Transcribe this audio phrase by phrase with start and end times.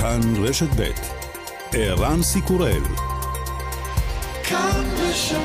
[0.00, 0.90] כאן רשת ב'
[1.72, 2.82] ערן סיקורל
[4.44, 5.36] כאן רשת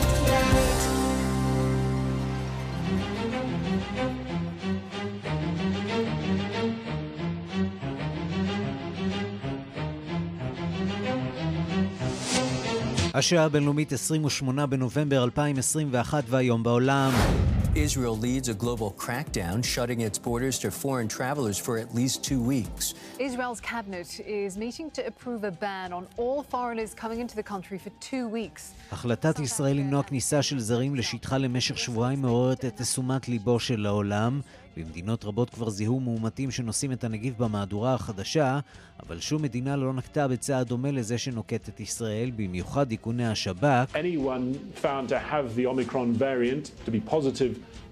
[13.14, 17.12] השעה הבינלאומית 28 בנובמבר 2021 והיום בעולם.
[17.75, 22.41] Israel leads a global crackdown, shutting its borders to foreign travelers for at least two
[22.53, 22.95] weeks.
[23.19, 27.79] Israel's cabinet is meeting to approve a ban on all foreigners coming into the country
[27.79, 28.63] for two weeks.
[28.93, 34.40] החלטת ישראל למנוע כניסה של זרים לשטחה למשך שבועיים מעוררת את תשומת ליבו של העולם.
[34.77, 38.59] במדינות רבות כבר זיהו מאומתים שנושאים את הנגיף במהדורה החדשה,
[39.03, 43.95] אבל שום מדינה לא נקטה בצעד דומה לזה שנוקטת ישראל, במיוחד איכוני השב"כ.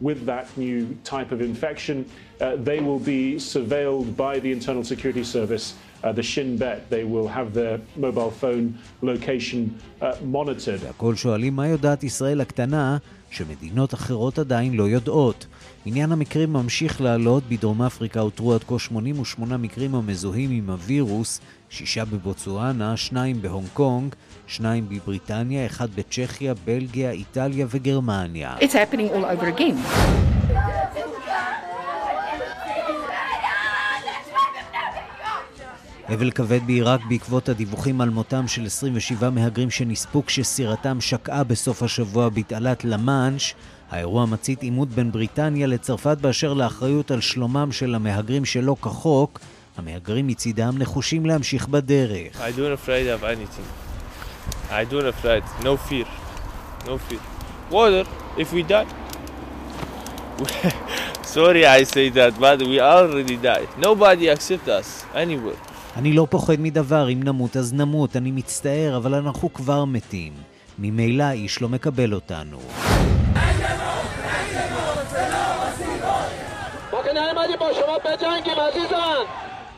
[0.04, 1.98] with that new type of infection,
[2.42, 5.66] uh, they will be surveilled by the Internal Security Service,
[6.04, 6.90] uh, the Shin Bet.
[6.90, 10.80] They will have their mobile phone location uh, monitored.
[10.81, 12.98] והכל שואלים מה יודעת ישראל הקטנה
[13.30, 15.45] שמדינות אחרות עדיין לא יודעות.
[15.86, 22.06] עניין המקרים ממשיך לעלות, בדרום אפריקה אותרו עד כה 88 מקרים המזוהים עם הווירוס, שישה
[22.06, 24.16] בבוצואנה, שניים בהונג קונג,
[24.48, 28.56] שניים בבריטניה, אחד בצ'כיה, בלגיה, איטליה וגרמניה.
[28.59, 30.33] It's happening all over again.
[36.08, 42.30] אבל כבד בעיראק בעקבות הדיווחים על מותם של 27 מהגרים שנספו כשסירתם שקעה בסוף השבוע
[42.30, 43.56] בתעלת למאנש.
[43.92, 49.40] האירוע מצית עימות בין בריטניה לצרפת באשר לאחריות על שלומם של המהגרים שלא כחוק.
[49.78, 52.42] המהגרים מצידם נחושים להמשיך בדרך.
[52.42, 53.67] I don't afraid of anything.
[54.70, 55.44] I don't afraid.
[55.64, 56.08] No fear.
[56.86, 57.22] No fear.
[57.72, 58.06] Water,
[58.38, 58.88] if we die.
[61.36, 63.70] Sorry I say that, but we already died.
[63.78, 65.73] Nobody accept us anywhere.
[65.95, 70.33] אני לא פוחד מדבר, אם נמות אז נמות, אני מצטער, אבל אנחנו כבר מתים.
[70.80, 72.58] ממילא איש לא מקבל אותנו.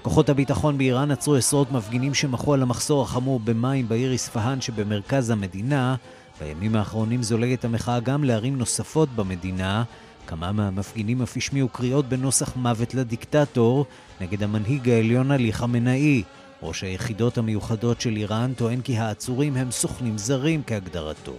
[0.02, 5.96] כוחות הביטחון באיראן עצרו עשרות מפגינים שמחו על המחסור החמור במים בעיר אספהאן שבמרכז המדינה.
[6.42, 9.84] בימים האחרונים זולגת המחאה גם לערים נוספות במדינה.
[10.28, 13.86] כמה מהמפגינים אף השמיעו קריאות בנוסח מוות לדיקטטור
[14.22, 16.24] נגד המנהיג העליון עלי חמנאי.
[16.64, 21.36] ראש היחידות המיוחדות של איראן טוען כי העצורים הם סוכנים זרים כהגדרתו.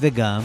[0.00, 0.40] וגם...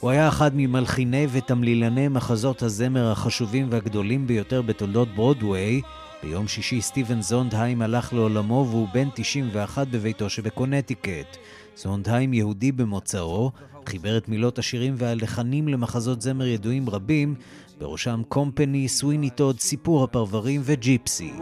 [0.00, 5.80] הוא היה אחד ממלחיני ותמלילני מחזות הזמר החשובים והגדולים ביותר בתולדות ברודוויי.
[6.22, 11.36] ביום שישי סטיבן זונדהיים הלך לעולמו והוא בן 91 בביתו שבקונטיקט.
[11.76, 13.50] זונדהיים יהודי במוצאו,
[13.86, 17.34] חיבר את מילות השירים והלחנים למחזות זמר ידועים רבים,
[17.78, 21.32] בראשם קומפני, סוויני טוד, סיפור הפרברים וג'יפסי.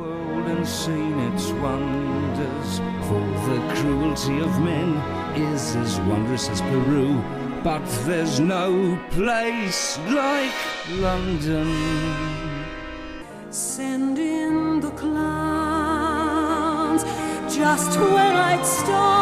[7.64, 8.66] But there's no
[9.16, 10.60] place like
[11.04, 12.63] London.
[13.54, 15.54] Send in the clowns
[17.54, 19.14] just when I'd start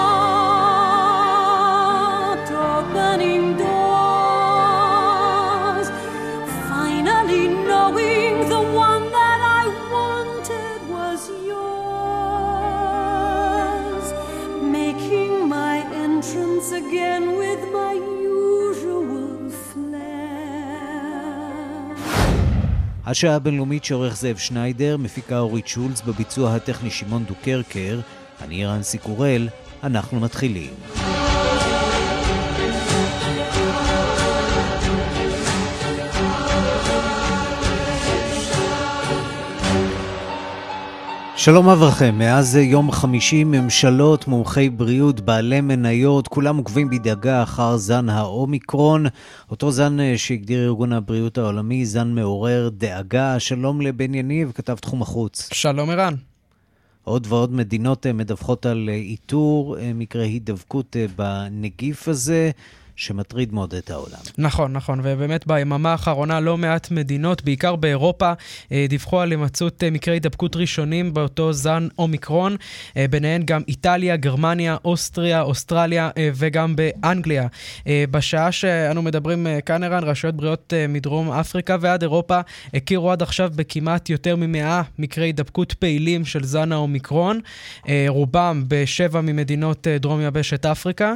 [2.50, 3.58] opening
[23.12, 28.00] השעה הבינלאומית שעורך זאב שניידר, מפיקה אורית שולץ, בביצוע הטכני שמעון דוקרקר,
[28.42, 29.48] אני רנסי קורל,
[29.82, 30.70] אנחנו מתחילים.
[41.44, 48.08] שלום אברכם, מאז יום חמישי ממשלות, מומחי בריאות, בעלי מניות, כולם עוקבים בדאגה אחר זן
[48.08, 49.06] האומיקרון,
[49.50, 53.40] אותו זן אה, שהגדיר ארגון הבריאות העולמי, זן מעורר דאגה.
[53.40, 55.48] שלום לבן יניב, כתב תחום החוץ.
[55.52, 56.14] שלום ערן.
[57.04, 62.50] עוד ועוד מדינות אה, מדווחות על אה, איתור מקרי הידבקות בנגיף הזה.
[63.02, 64.18] שמטריד מאוד את העולם.
[64.38, 68.32] נכון, נכון, ובאמת ביממה האחרונה לא מעט מדינות, בעיקר באירופה,
[68.72, 72.56] אה, דיווחו על הימצאות אה, מקרי הידבקות ראשונים באותו זן אומיקרון,
[72.96, 77.46] אה, ביניהן גם איטליה, גרמניה, אוסטריה, אוסטרליה וגם באנגליה.
[78.10, 82.40] בשעה שאנו מדברים כאן, ערן, רשויות בריאות מדרום אפריקה ועד אירופה
[82.74, 87.40] הכירו עד עכשיו בכמעט יותר ממאה מקרי הידבקות פעילים של זן האומיקרון,
[88.08, 91.14] רובם בשבע ממדינות דרום יבשת אפריקה.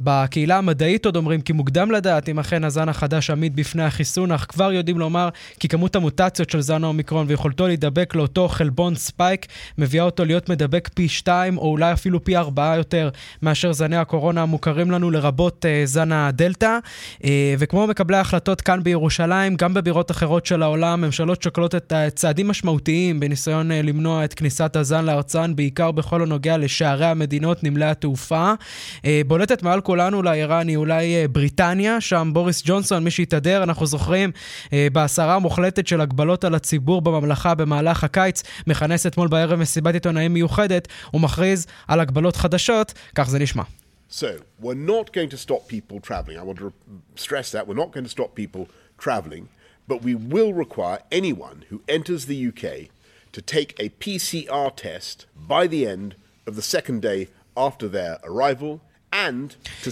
[0.00, 4.46] בקהילה המדעית עוד אומרים כי מוקדם לדעת אם אכן הזן החדש עמיד בפני החיסון, אך
[4.48, 5.28] כבר יודעים לומר
[5.60, 9.46] כי כמות המוטציות של זן האומיקרון ויכולתו להידבק לאותו חלבון ספייק
[9.78, 13.08] מביאה אותו להיות מדבק פי שתיים או אולי אפילו פי ארבעה יותר
[13.42, 16.78] מאשר זני הקורונה המוכרים לנו לרבות uh, זן הדלתא.
[17.22, 17.26] Uh,
[17.58, 23.20] וכמו מקבלי ההחלטות כאן בירושלים, גם בבירות אחרות של העולם, ממשלות שוקלות את הצעדים משמעותיים
[23.20, 28.52] בניסיון uh, למנוע את כניסת הזן לארצן, בעיקר בכל הנוגע לשערי המדינות, נמלי התעופה.
[28.96, 30.22] Uh, בולטת מעל כולנו
[30.68, 34.32] היא אולי uh, בריטניה, שם בוריס ג'ונסון, מי שהתהדר, אנחנו זוכרים,
[34.66, 40.34] uh, בהסרה המוחלטת של הגבלות על הציבור בממלכה במהלך הקיץ, מכנס אתמול בערב מסיבת עיתונאים
[40.34, 43.62] מיוחדת ומכריז על הגבלות חדשות, כך זה נשמע.
[44.10, 46.38] So, we're not going to stop people traveling.
[46.38, 46.72] I want to
[47.14, 47.68] stress that.
[47.68, 49.50] We're not going to stop people traveling,
[49.86, 52.88] but we will require anyone who enters the UK
[53.32, 56.16] to take a PCR test by the end
[56.46, 58.80] of the second day after their arrival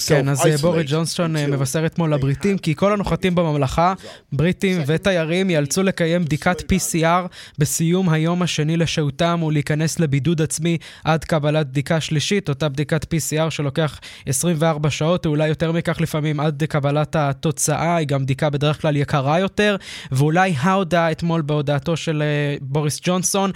[0.07, 3.95] כן, אז אה, בורי ג'ונסטון אה, מבשר אתמול לבריטים כי כל הנוחתים בממלכה,
[4.33, 7.29] בריטים ותיירים, ייאלצו לקיים בדיקת PCR
[7.59, 14.01] בסיום היום השני לשהותם ולהיכנס לבידוד עצמי עד קבלת בדיקה שלישית, אותה בדיקת PCR שלוקח
[14.27, 18.97] 24 שעות, או אולי יותר מכך לפעמים עד קבלת התוצאה, היא גם בדיקה בדרך כלל
[18.97, 19.77] יקרה יותר,
[20.13, 23.51] ואולי ההודעה אתמול בהודעתו של אה, בוריס ג'ונסון,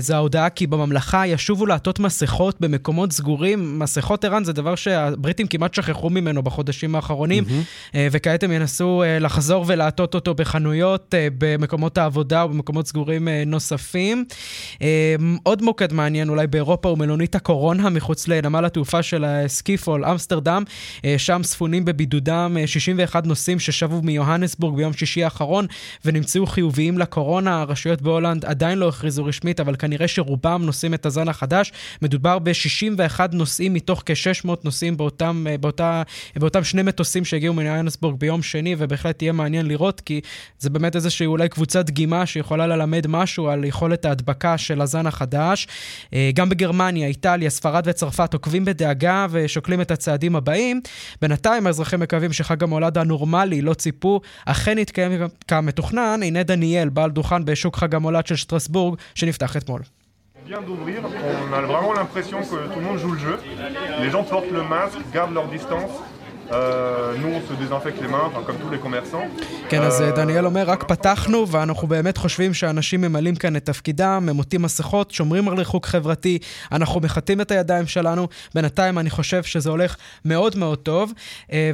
[0.00, 3.78] זו ההודעה כי בממלכה ישובו לעטות מסכות במקומות סגורים.
[3.78, 4.89] מסכות ערן זה דבר ש...
[4.90, 7.96] שהבריטים כמעט שכחו ממנו בחודשים האחרונים, mm-hmm.
[8.10, 14.24] וכעת הם ינסו אה, לחזור ולעטות אותו בחנויות, אה, במקומות העבודה ובמקומות סגורים נוספים.
[15.42, 20.62] עוד מוקד מעניין אולי באירופה הוא מלונית הקורונה מחוץ לנמל התעופה של סקיפול, אמסטרדם.
[21.18, 25.66] שם ספונים בבידודם 61 נוסעים ששבו מיוהנסבורג ביום שישי האחרון
[26.04, 27.60] ונמצאו חיוביים לקורונה.
[27.60, 31.72] הרשויות בהולנד עדיין לא הכריזו רשמית, אבל כנראה שרובם נושאים את הזן החדש.
[32.02, 34.79] מדובר ב-61 נוסעים מתוך כ-600 נוסעים.
[34.80, 36.02] נוסעים באותם, אה, באותה,
[36.36, 40.20] באותם שני מטוסים שהגיעו מניאנסבורג ביום שני, ובהחלט יהיה מעניין לראות, כי
[40.58, 45.68] זה באמת איזושהי אולי קבוצת דגימה שיכולה ללמד משהו על יכולת ההדבקה של הזן החדש.
[46.14, 50.80] אה, גם בגרמניה, איטליה, ספרד וצרפת עוקבים בדאגה ושוקלים את הצעדים הבאים.
[51.22, 55.12] בינתיים האזרחים מקווים שחג המולד הנורמלי, לא ציפו, אכן יתקיים
[55.48, 56.20] כמתוכנן.
[56.22, 59.80] הנה דניאל, בעל דוכן בשוק חג המולד של שטרסבורג, שנפתח אתמול.
[60.46, 63.38] Vient d'ouvrir, on a vraiment l'impression que tout le monde joue le jeu.
[64.00, 65.90] Les gens portent le masque, gardent leur distance.
[66.50, 69.44] Nous, on se désinfecte les mains, comme tous les commerçants.
[69.68, 74.36] כן, אז דניאל אומר, רק פתחנו, ואנחנו באמת חושבים שאנשים ממלאים כאן את תפקידם, הם
[74.36, 76.38] עוטים מסכות, שומרים על ריחוק חברתי,
[76.72, 78.28] אנחנו מחטאים את הידיים שלנו.
[78.54, 81.12] בינתיים אני חושב שזה הולך מאוד מאוד טוב.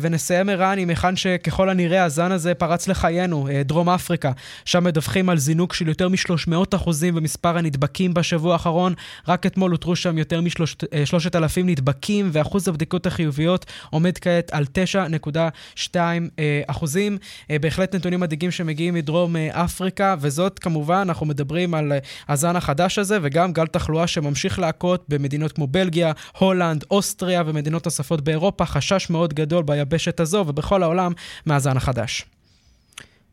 [0.01, 4.33] ונסיים ערן עם היכן שככל הנראה הזן הזה פרץ לחיינו, דרום אפריקה.
[4.65, 8.95] שם מדווחים על זינוק של יותר מ-300% במספר הנדבקים בשבוע האחרון.
[9.29, 15.97] רק אתמול הותרו שם יותר מ-3,000 נדבקים, ואחוז הבדיקות החיוביות עומד כעת על 9.2
[16.39, 17.19] אה, אחוזים.
[17.51, 21.93] אה, בהחלט נתונים מדאיגים שמגיעים מדרום אה, אפריקה, וזאת כמובן, אנחנו מדברים על
[22.29, 28.21] הזן החדש הזה, וגם גל תחלואה שממשיך להכות במדינות כמו בלגיה, הולנד, אוסטריה ומדינות נוספות
[28.21, 28.67] באירופה.
[28.67, 31.13] חשש מאוד גדול ביבשת הזו ובכל העולם
[31.47, 32.25] מהזן החדש.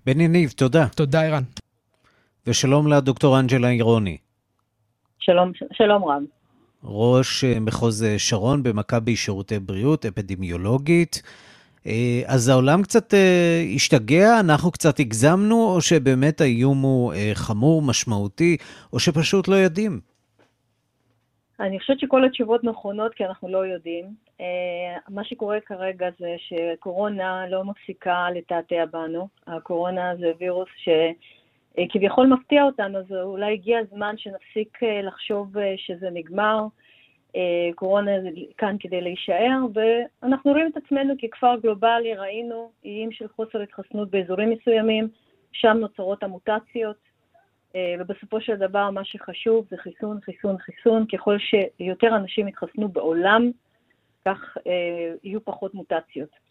[0.05, 0.87] בן יניב, תודה.
[0.87, 1.43] תודה, ערן.
[2.47, 4.17] ושלום לדוקטור אנג'לה אירוני.
[5.19, 6.42] שלום, שלום רב.
[6.85, 11.21] ראש אה, מחוז אה, שרון במכבי שירותי בריאות, אפידמיולוגית.
[11.87, 13.13] אה, אז העולם קצת
[13.75, 18.57] השתגע, אנחנו קצת הגזמנו, או שבאמת האיום הוא חמור, משמעותי,
[18.93, 19.99] או שפשוט לא יודעים?
[21.59, 24.05] אני חושבת שכל התשובות נכונות, כי אנחנו לא יודעים.
[25.09, 29.27] מה שקורה כרגע זה שקורונה לא מפסיקה לתעתע בנו.
[29.47, 30.69] הקורונה זה וירוס
[31.81, 36.65] שכביכול מפתיע אותנו, אז אולי הגיע הזמן שנפסיק לחשוב שזה נגמר.
[37.75, 38.11] קורונה
[38.57, 44.49] כאן כדי להישאר, ואנחנו רואים את עצמנו ככפר גלובלי, ראינו איים של חוסר התחסנות באזורים
[44.49, 45.07] מסוימים,
[45.51, 46.95] שם נוצרות המוטציות,
[47.99, 53.51] ובסופו של דבר מה שחשוב זה חיסון, חיסון, חיסון, ככל שיותר אנשים יתחסנו בעולם,
[54.25, 54.57] כך
[55.23, 56.42] יהיו פחות מוטציות.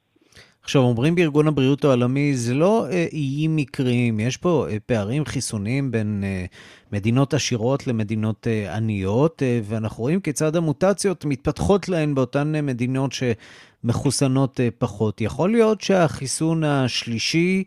[0.63, 5.91] עכשיו, אומרים בארגון הבריאות העולמי, זה לא אה, איים מקריים, יש פה אה, פערים חיסוניים
[5.91, 6.45] בין אה,
[6.93, 13.11] מדינות עשירות למדינות אה, עניות, אה, ואנחנו רואים כיצד המוטציות מתפתחות להן באותן אה, מדינות
[13.13, 15.21] שמחוסנות אה, פחות.
[15.21, 17.65] יכול להיות שהחיסון השלישי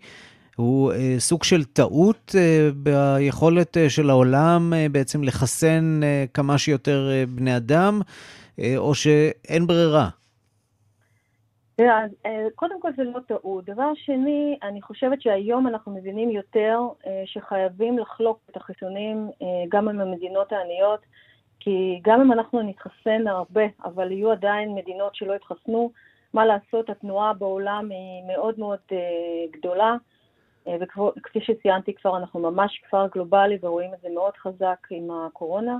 [0.55, 6.57] הוא אה, סוג של טעות אה, ביכולת אה, של העולם אה, בעצם לחסן אה, כמה
[6.57, 8.01] שיותר אה, בני אדם,
[8.59, 10.09] אה, או שאין ברירה.
[11.79, 13.65] אה, קודם כל זה לא טעות.
[13.65, 19.89] דבר שני, אני חושבת שהיום אנחנו מבינים יותר אה, שחייבים לחלוק את החיסונים אה, גם
[19.89, 20.99] עם המדינות העניות,
[21.59, 25.91] כי גם אם אנחנו נתחסן הרבה, אבל יהיו עדיין מדינות שלא יתחסנו,
[26.33, 28.79] מה לעשות, התנועה בעולם היא מאוד מאוד
[29.51, 29.95] גדולה,
[30.79, 35.77] וכפי שציינתי כבר, אנחנו ממש כפר גלובלי ורואים את זה מאוד חזק עם הקורונה.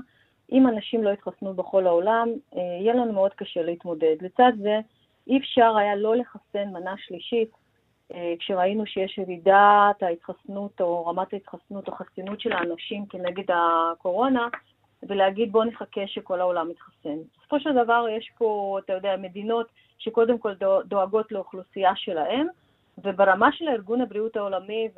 [0.52, 4.16] אם אנשים לא יתחסנו בכל העולם, יהיה לנו מאוד קשה להתמודד.
[4.20, 4.80] לצד זה,
[5.26, 7.50] אי אפשר היה לא לחסן מנה שלישית
[8.14, 14.48] אה, כשראינו שיש ירידת ההתחסנות או רמת ההתחסנות או חסינות של האנשים כנגד הקורונה,
[15.02, 17.16] ולהגיד בואו נחכה שכל העולם יתחסן.
[17.38, 19.68] בסופו של דבר יש פה, אתה יודע, מדינות
[19.98, 20.52] שקודם כל
[20.84, 22.46] דואגות לאוכלוסייה שלהם,
[23.04, 24.88] וברמה של ארגון הבריאות העולמי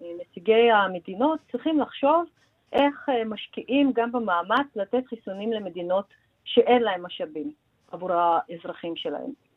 [0.00, 2.24] ונציגי המדינות צריכים לחשוב
[2.72, 6.04] איך אה, משקיעים גם במאמץ לתת חיסונים למדינות
[6.44, 7.52] שאין להם משאבים
[7.92, 9.49] עבור האזרחים שלהם.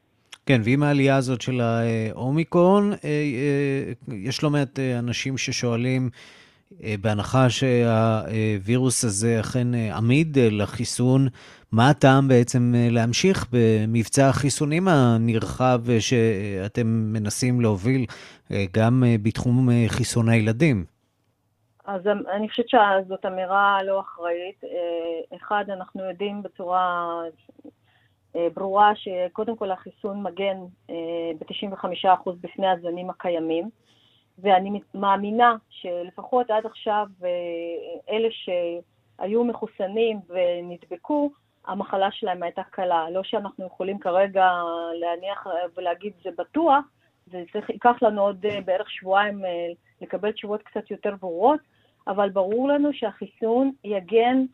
[0.46, 6.10] כן, ועם העלייה הזאת של האומיקרון, אה, אה, יש לא מעט אה, אנשים ששואלים,
[7.02, 11.28] בהנחה שהווירוס הזה אכן עמיד לחיסון,
[11.72, 18.06] מה הטעם בעצם להמשיך במבצע החיסונים הנרחב שאתם מנסים להוביל
[18.74, 20.86] גם בתחום חיסון הילדים?
[21.86, 22.02] אז
[22.36, 24.62] אני חושבת שזאת אמירה לא אחראית.
[25.36, 27.22] אחד, אנחנו יודעים בצורה
[28.54, 30.58] ברורה שקודם כל החיסון מגן
[30.90, 30.96] אה,
[31.40, 33.70] ב-95% בפני הזנים הקיימים,
[34.40, 37.30] ואני מאמינה שלפחות עד עכשיו אה,
[38.10, 41.32] אלה שהיו מחוסנים ונדבקו,
[41.66, 43.10] המחלה שלהם הייתה קלה.
[43.10, 44.52] לא שאנחנו יכולים כרגע
[45.00, 45.48] להניח
[45.78, 46.86] ולהגיד זה בטוח,
[47.32, 49.42] זה צריך, ייקח לנו עוד בערך שבועיים
[50.02, 51.60] לקבל תשובות קצת יותר ברורות,
[52.08, 54.46] אבל ברור לנו שהחיסון יגן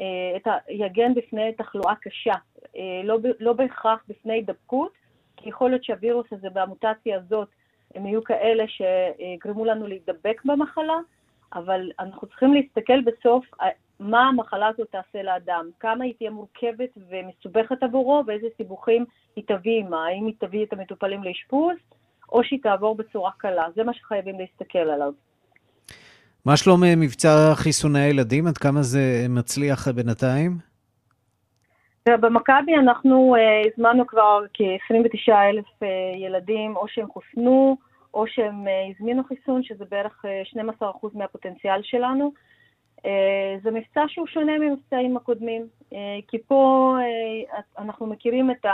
[0.00, 2.57] אה, יגן בפני תחלואה קשה, אה,
[3.04, 4.92] לא, לא בהכרח בפני הידבקות,
[5.36, 7.48] כי יכול להיות שהווירוס הזה והמוטציה הזאת
[7.94, 10.98] הם יהיו כאלה שיגרמו לנו להידבק במחלה,
[11.54, 13.68] אבל אנחנו צריכים להסתכל בסוף אה,
[14.00, 19.04] מה המחלה הזאת תעשה לאדם, כמה היא תהיה מורכבת ומסובכת עבורו ואיזה סיבוכים
[19.36, 21.76] היא תביא עימה, האם היא תביא את המטופלים לאשפוז
[22.32, 25.12] או שהיא תעבור בצורה קלה, זה מה שחייבים להסתכל עליו.
[26.44, 28.46] מה שלום אה, מבצע חיסוני הילדים?
[28.46, 30.67] עד כמה זה מצליח בינתיים?
[32.16, 35.86] במכבי אנחנו uh, הזמנו כבר כ-29 אלף uh,
[36.16, 37.76] ילדים, או שהם חוסנו,
[38.14, 42.32] או שהם uh, הזמינו חיסון, שזה בערך uh, 12% מהפוטנציאל שלנו.
[42.98, 43.02] Uh,
[43.62, 45.94] זה מבצע שהוא שונה ממבצעים הקודמים, uh,
[46.28, 46.94] כי פה
[47.52, 48.66] uh, אנחנו מכירים את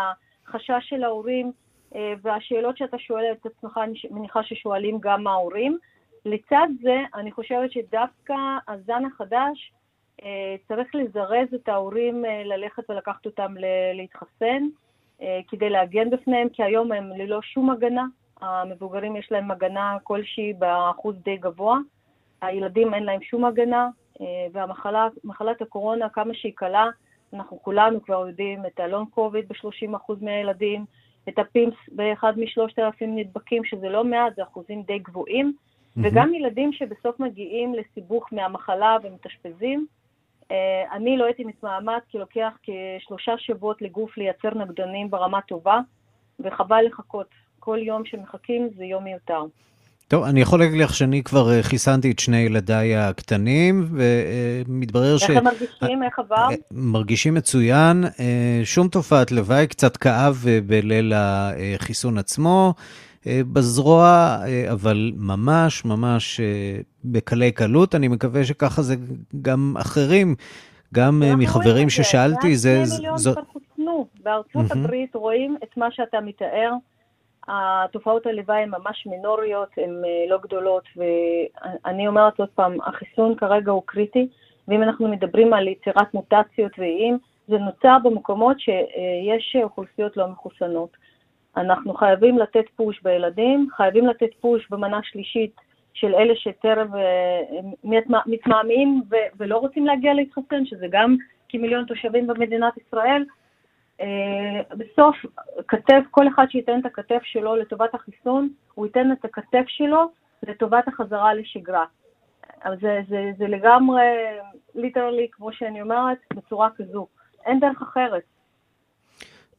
[0.47, 1.53] החשש של ההורים,
[1.93, 5.79] uh, והשאלות שאתה שואל את עצמך, אני מניחה ששואלים גם ההורים.
[6.25, 8.35] לצד זה, אני חושבת שדווקא
[8.69, 9.84] הזן החדש אה,
[10.69, 13.55] צריך לזרז את ההורים אה, ללכת ולקחת אותם
[13.95, 14.63] להתחסן,
[15.23, 18.05] אה, כדי להגן בפניהם, כי היום הם ללא שום הגנה.
[18.41, 21.79] המבוגרים יש להם הגנה כלשהי באחוז די גבוה,
[22.43, 23.89] הילדים אין להם שום הגנה,
[24.53, 26.87] ומחלת הקורונה, כמה שהיא קלה,
[27.33, 30.85] אנחנו כולנו כבר יודעים את ה long COVID ב-30% מהילדים,
[31.29, 35.55] את ה PIMS באחד משלושת אלפים נדבקים, שזה לא מעט, זה אחוזים די גבוהים.
[35.97, 39.87] וגם ילדים שבסוף מגיעים לסיבוך מהמחלה ומתאשפזים.
[40.51, 40.57] אה,
[40.93, 45.81] אני לא הייתי מתמהמהת כי לוקח כשלושה שבועות לגוף לייצר נגדנים ברמה טובה,
[46.41, 47.29] וחבל לחכות.
[47.61, 49.43] כל יום שמחכים זה יום מיותר.
[50.09, 55.23] טוב, אני יכול להגיד לך שאני כבר אה, חיסנתי את שני ילדיי הקטנים, ומתברר ש...
[55.23, 56.03] איך הם מרגישים?
[56.03, 56.49] איך עבר?
[56.51, 58.05] אה, מרגישים מצוין,
[58.65, 62.75] שום תופעת לוואי, קצת כאב בליל החיסון עצמו.
[63.27, 67.95] אה, בזרוע, אה, אבל ממש ממש אה, בקלי קלות.
[67.95, 68.95] אני מקווה שככה זה
[69.43, 70.35] גם אחרים,
[70.95, 72.83] גם מחברים ששאלתי, זה...
[72.87, 74.07] שני מיליון כבר חוסנו.
[74.23, 76.73] בארצות הברית רואים את מה שאתה מתאר.
[77.49, 79.91] התופעות הלוואי הן ממש מינוריות, הן
[80.29, 84.29] לא גדולות, ואני אומרת עוד פעם, החיסון כרגע הוא קריטי,
[84.69, 90.97] ואם אנחנו מדברים על יצירת מוטציות ואיים, זה נוצר במקומות שיש אוכלוסיות לא מחוסנות.
[91.57, 95.61] אנחנו חייבים לתת פוש בילדים, חייבים לתת פוש במנה שלישית
[95.95, 97.41] של אלה שטרם אה,
[98.27, 99.03] מתמהמהים
[99.37, 101.17] ולא רוצים להגיע להתחסן, שזה גם
[101.49, 103.25] כמיליון תושבים במדינת ישראל.
[104.01, 105.17] אה, בסוף,
[105.69, 110.11] כתף, כל אחד שייתן את הכתף שלו לטובת החיסון, הוא ייתן את הכתף שלו
[110.43, 111.85] לטובת החזרה לשגרה.
[112.65, 114.03] אבל זה, זה, זה לגמרי,
[114.75, 117.07] literally, כמו שאני אומרת, בצורה כזו.
[117.47, 118.23] אין דרך אחרת.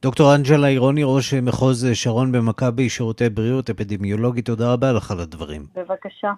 [0.02, 5.66] דוקטור אנג'לה אירוני, ראש מחוז שרון במכבי, שירותי בריאות אפידמיולוגית, תודה רבה לך על הדברים.
[5.74, 6.32] בבקשה.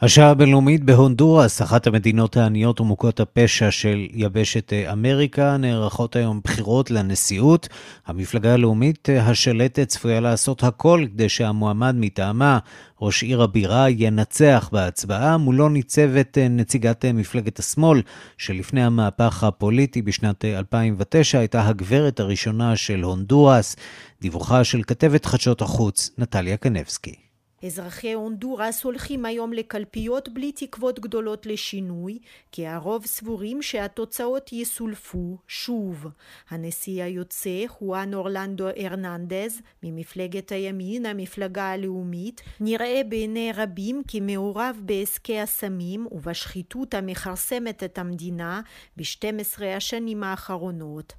[0.00, 7.68] השעה הבינלאומית בהונדורס, אחת המדינות העניות ומוכות הפשע של יבשת אמריקה, נערכות היום בחירות לנשיאות.
[8.06, 12.58] המפלגה הלאומית השלטת צפויה לעשות הכל כדי שהמועמד מטעמה,
[13.00, 15.36] ראש עיר הבירה, ינצח בהצבעה.
[15.36, 18.02] מולו ניצבת נציגת מפלגת השמאל,
[18.36, 23.76] שלפני המהפך הפוליטי בשנת 2009 הייתה הגברת הראשונה של הונדורס.
[24.20, 27.27] דיווחה של כתבת חדשות החוץ, נטליה קנבסקי.
[27.64, 32.18] אזרחי הונדורס הולכים היום לקלפיות בלי תקוות גדולות לשינוי,
[32.52, 36.06] כי הרוב סבורים שהתוצאות יסולפו שוב.
[36.50, 46.06] הנשיא היוצא, חואן אורלנדו ארננדז, ממפלגת הימין, המפלגה הלאומית, נראה בעיני רבים כמעורב בעסקי הסמים
[46.10, 48.60] ובשחיתות המכרסמת את המדינה
[48.96, 51.14] ב-12 השנים האחרונות.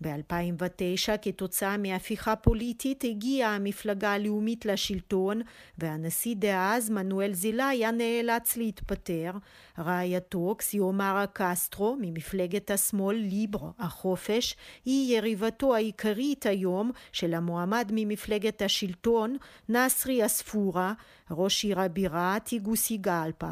[0.00, 5.42] ב-2009 כתוצאה מהפיכה פוליטית הגיעה המפלגה הלאומית לשלטון
[5.78, 9.30] והנשיא דאז מנואל זילאיה נאלץ להתפטר.
[9.78, 19.36] רעייתו קסיומרה קסטרו ממפלגת השמאל ליבר החופש היא יריבתו העיקרית היום של המועמד ממפלגת השלטון
[19.68, 20.92] נאסרי אספורה
[21.30, 23.46] ראש עיר הבירה טיגוסי גלפה.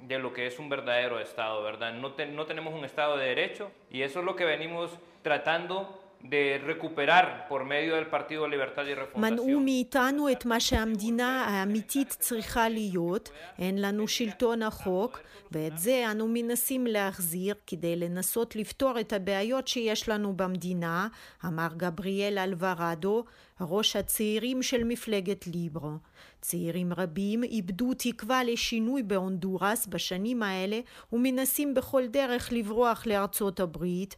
[0.00, 1.92] De lo que es un verdadero Estado, ¿verdad?
[1.92, 6.02] No, te, no tenemos un Estado de derecho y eso es lo que venimos tratando
[6.22, 9.20] de recuperar por medio del Partido Libertad y Refundación.
[9.20, 15.20] מנעו מאיתנו את מה שהמדינה האמיתית צריכה להיות, אין לנו שלטון החוק,
[15.52, 21.08] ואת זה אנו מנסים להחזיר כדי לנסות לפתור את הבעיות שיש לנו במדינה,
[21.44, 23.24] אמר גבריאל אלוורדו,
[23.60, 25.92] ראש הצעירים של מפלגת ליברו.
[26.40, 30.80] צעירים רבים איבדו תקווה לשינוי בהונדורס בשנים האלה
[31.12, 34.16] ומנסים בכל דרך לברוח לארצות הברית.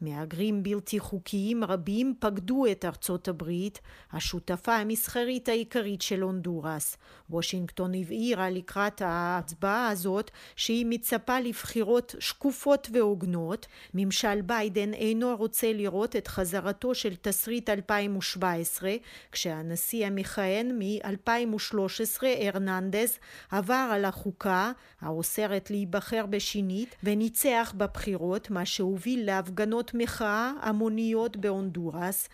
[0.00, 3.80] מהגרים בלתי חוקיים רבים פקדו את ארצות הברית,
[4.12, 6.96] השותפה המסחרית העיקרית של הונדורס.
[7.30, 13.66] וושינגטון הבהירה לקראת ההצבעה הזאת שהיא מצפה לבחירות שקופות והוגנות.
[13.94, 18.94] ממשל ביידן אינו רוצה לראות את חזרתו של תסריט 2017,
[19.32, 23.18] כשהנשיא המכהן מ-2013, הרננדז,
[23.50, 32.28] עבר על החוקה האוסרת להיבחר בשנית וניצח בבחירות, מה שהוביל להפגנות הפגנות מחאה המוניות בהונדורס.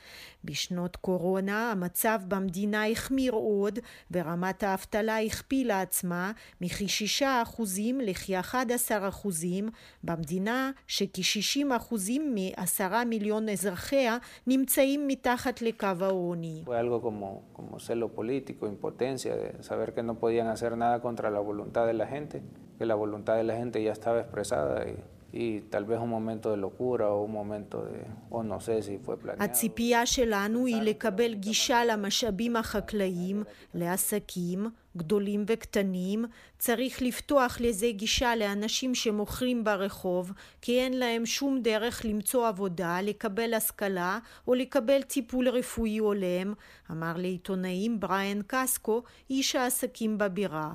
[0.44, 3.78] בשנות קורונה המצב במדינה החמיר עוד
[4.10, 7.62] ורמת האבטלה הכפילה עצמה מכ-6%
[8.02, 9.28] לכ-11%
[10.04, 16.64] במדינה שכ-60% מ-10 מיליון אזרחיה נמצאים מתחת לקו העוני.
[17.56, 21.94] como celo político, impotencia, de saber que no podían hacer nada contra la voluntad de
[21.94, 22.42] la gente,
[22.78, 24.74] que la voluntad de la gente ya estaba expresada.
[24.92, 24.96] Y...
[25.32, 28.98] y tal vez un momento de locura o un momento de, o no sé si
[28.98, 29.44] fue planeado.
[29.44, 33.42] הציפייה שלנו היא לקבל גישה למשאבים החקלאיים,
[33.74, 34.66] לעסקים,
[34.96, 36.24] גדולים וקטנים,
[36.58, 43.54] צריך לפתוח לזה גישה לאנשים שמוכרים ברחוב, כי אין להם שום דרך למצוא עבודה, לקבל
[43.54, 44.18] השכלה
[44.48, 46.54] או לקבל טיפול רפואי הולם,
[46.90, 50.70] אמר לעיתונאים בריאן קסקו, איש העסקים בבירה.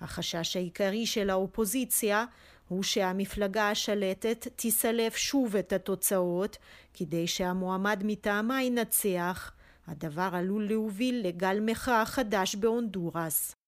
[0.00, 2.24] החשש העיקרי של האופוזיציה
[2.72, 6.58] הוא שהמפלגה השלטת תסלף שוב את התוצאות
[6.94, 9.52] כדי שהמועמד מטעמה ינצח.
[9.86, 13.61] הדבר עלול להוביל לגל מחאה חדש בהונדורס.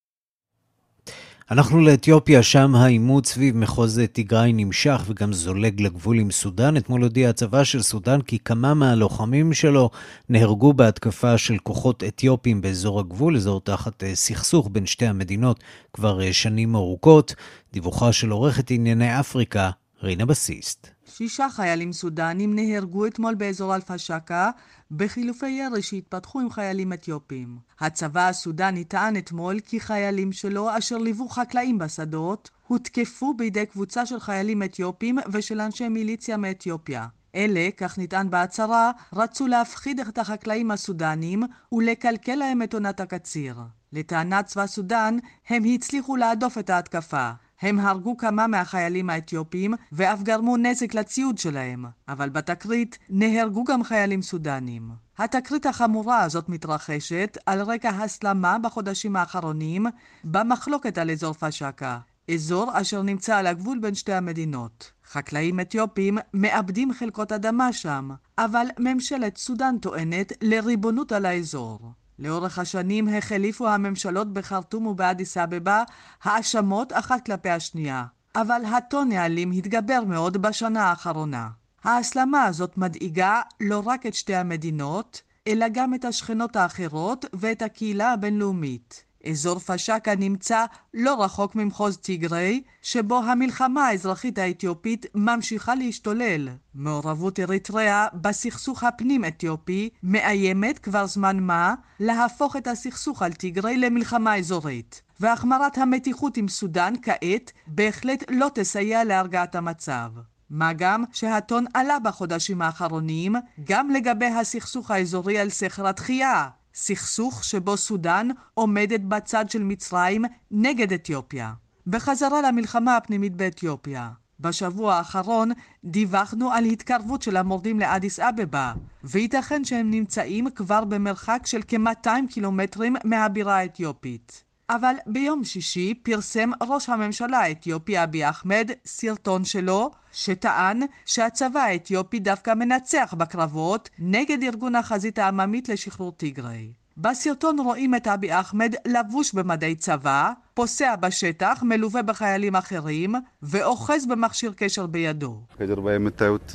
[1.50, 6.76] אנחנו לאתיופיה, שם העימות סביב מחוז תיגראי נמשך וגם זולג לגבול עם סודאן.
[6.76, 9.90] אתמול הודיע הצבא של סודאן כי כמה מהלוחמים שלו
[10.28, 15.60] נהרגו בהתקפה של כוחות אתיופים באזור הגבול, אזור תחת אה, סכסוך בין שתי המדינות
[15.92, 17.34] כבר אה, שנים ארוכות.
[17.72, 19.70] דיווחה של עורכת ענייני אפריקה,
[20.02, 20.88] רינה בסיסט.
[21.06, 24.50] שישה חיילים סודנים נהרגו אתמול באזור אלפשקה
[24.90, 27.58] בחילופי ירי שהתפתחו עם חיילים אתיופים.
[27.80, 34.20] הצבא הסודני טען אתמול כי חיילים שלו, אשר ליוו חקלאים בשדות, הותקפו בידי קבוצה של
[34.20, 37.06] חיילים אתיופים ושל אנשי מיליציה מאתיופיה.
[37.34, 43.56] אלה, כך נטען בהצהרה, רצו להפחיד את החקלאים הסודנים ולקלקל להם את עונת הקציר.
[43.92, 45.16] לטענת צבא סודן,
[45.48, 47.30] הם הצליחו להדוף את ההתקפה.
[47.64, 54.22] הם הרגו כמה מהחיילים האתיופים ואף גרמו נזק לציוד שלהם, אבל בתקרית נהרגו גם חיילים
[54.22, 54.90] סודנים.
[55.18, 59.86] התקרית החמורה הזאת מתרחשת על רקע הסלמה בחודשים האחרונים
[60.24, 61.98] במחלוקת על אזור פשקה,
[62.34, 64.92] אזור אשר נמצא על הגבול בין שתי המדינות.
[65.10, 71.92] חקלאים אתיופים מאבדים חלקות אדמה שם, אבל ממשלת סודן טוענת לריבונות על האזור.
[72.18, 75.82] לאורך השנים החליפו הממשלות בחרטום ובאדיס אבבה
[76.22, 78.04] האשמות אחת כלפי השנייה,
[78.36, 81.48] אבל הטון האלים התגבר מאוד בשנה האחרונה.
[81.84, 88.12] ההסלמה הזאת מדאיגה לא רק את שתי המדינות, אלא גם את השכנות האחרות ואת הקהילה
[88.12, 89.04] הבינלאומית.
[89.30, 96.48] אזור פשקה נמצא לא רחוק ממחוז טיגרי, שבו המלחמה האזרחית האתיופית ממשיכה להשתולל.
[96.74, 105.02] מעורבות אריתריאה בסכסוך הפנים-אתיופי מאיימת כבר זמן מה להפוך את הסכסוך על טיגרי למלחמה אזורית.
[105.20, 110.10] והחמרת המתיחות עם סודאן כעת בהחלט לא תסייע להרגעת המצב.
[110.50, 113.34] מה גם שהטון עלה בחודשים האחרונים
[113.64, 120.92] גם לגבי הסכסוך האזורי על סכר התחייה, סכסוך שבו סודאן עומדת בצד של מצרים נגד
[120.92, 121.52] אתיופיה.
[121.86, 124.10] בחזרה למלחמה הפנימית באתיופיה.
[124.40, 125.50] בשבוע האחרון
[125.84, 128.72] דיווחנו על התקרבות של המורדים לאדיס אבבה,
[129.04, 134.43] וייתכן שהם נמצאים כבר במרחק של כ-200 קילומטרים מהבירה האתיופית.
[134.69, 142.53] אבל ביום שישי פרסם ראש הממשלה האתיופי אבי אחמד סרטון שלו, שטען שהצבא האתיופי דווקא
[142.53, 146.73] מנצח בקרבות נגד ארגון החזית העממית לשחרור טיגרי.
[146.97, 154.53] בסרטון רואים את אבי אחמד לבוש במדי צבא, פוסע בשטח, מלווה בחיילים אחרים, ואוחז במכשיר
[154.55, 155.41] קשר בידו.
[155.57, 156.49] ከጀርባ የምታዩት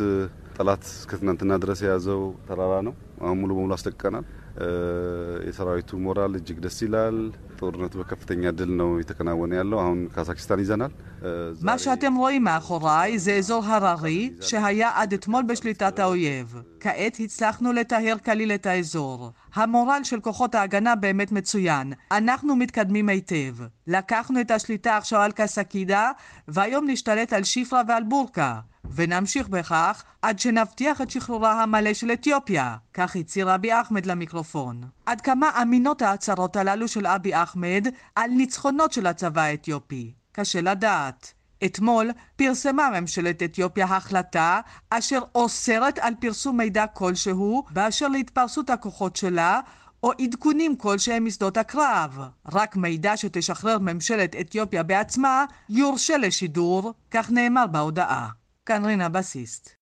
[0.56, 4.24] ጠላት እስከ ትናንትና ድረስ የያዘው ተራራ ነው። አሁን ሙሉ በሙሉ አስለቅቀናል።
[5.46, 7.16] የሰራዊቱ ሞራል እጅግ ደስ ይላል።
[7.60, 10.92] ጦርነቱ በከፍተኛ ድል ነው የተከናወነ ያለው። አሁን ካዛክስታን ይዘናል።
[11.62, 16.48] מה שאתם רואים מאחוריי זה אזור הררי שהיה עד אתמול בשליטת האויב.
[16.80, 19.18] כעת הצלחנו לטהר כליל את האזור.
[19.54, 21.86] המורל של כוחות ההגנה באמת מצוין.
[22.12, 23.54] אנחנו מתקדמים היטב.
[23.86, 26.10] לקחנו את השליטה עכשיו על קסקידה,
[26.48, 28.52] והיום נשתלט על שיפרה ועל בורקה.
[28.95, 34.81] ונמשיך בכך עד שנבטיח את שחרורה המלא של אתיופיה, כך הצהיר אבי אחמד למיקרופון.
[35.05, 40.13] עד כמה אמינות ההצהרות הללו של אבי אחמד על ניצחונות של הצבא האתיופי?
[40.31, 41.33] קשה לדעת.
[41.65, 49.59] אתמול פרסמה ממשלת אתיופיה החלטה אשר אוסרת על פרסום מידע כלשהו באשר להתפרסות הכוחות שלה
[50.03, 52.19] או עדכונים כלשהם משדות הקרב.
[52.51, 58.38] רק מידע שתשחרר ממשלת אתיופיה בעצמה יורשה לשידור, כך נאמר בהודעה.
[58.69, 59.75] כאן רינה בסיסט.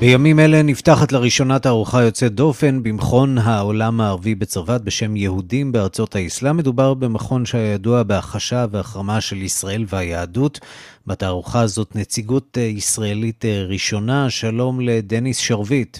[0.00, 6.56] בימים אלה נפתחת לראשונה תערוכה יוצאת דופן במכון העולם הערבי בצרפת בשם יהודים בארצות האסלאם.
[6.56, 10.60] מדובר במכון שהיה ידוע בהכחשה והחרמה של ישראל והיהדות.
[11.06, 14.30] בתערוכה הזאת נציגות ישראלית ראשונה.
[14.30, 15.98] שלום לדניס שרביט.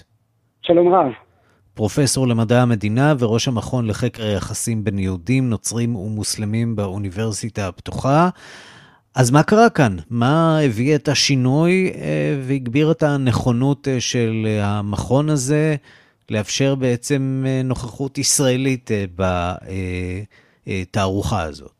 [0.62, 1.25] שלום רב.
[1.76, 8.28] פרופסור למדע המדינה וראש המכון לחקר היחסים בין יהודים, נוצרים ומוסלמים באוניברסיטה הפתוחה.
[9.14, 9.96] אז מה קרה כאן?
[10.10, 11.92] מה הביא את השינוי
[12.46, 15.76] והגביר את הנכונות של המכון הזה
[16.30, 18.90] לאפשר בעצם נוכחות ישראלית
[20.66, 21.75] בתערוכה הזאת?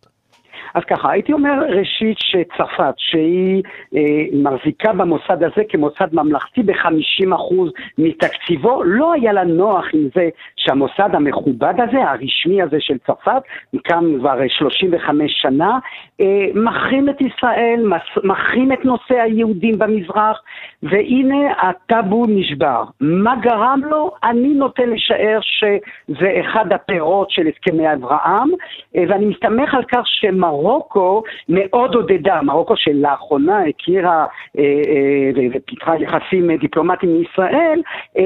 [0.77, 3.63] אז ככה, הייתי אומר ראשית שצרפת, שהיא
[3.97, 7.55] אה, מחזיקה במוסד הזה כמוסד ממלכתי ב-50%
[7.99, 13.43] מתקציבו, לא היה לה נוח עם זה שהמוסד המכובד הזה, הרשמי הזה של צרפת,
[13.85, 15.79] קם כבר 35 שנה,
[16.21, 17.93] אה, מחרים את ישראל,
[18.25, 20.43] מחרים את נושא היהודים במזרח,
[20.83, 22.85] והנה הטאבו נשבר.
[23.01, 24.11] מה גרם לו?
[24.25, 28.49] אני נוטה לשער שזה אחד הפירות של הסכמי אברהם,
[28.97, 34.27] אה, ואני מסתמך על כך שמרוקו מרוקו מאוד עודדה, מרוקו שלאחרונה הכירה
[34.59, 37.83] אה, אה, ופיתחה יחסים דיפלומטיים מישראל,
[38.19, 38.23] אה,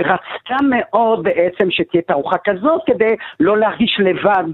[0.00, 4.44] רצתה מאוד בעצם שתהיה תערוכה כזאת כדי לא להרגיש לבד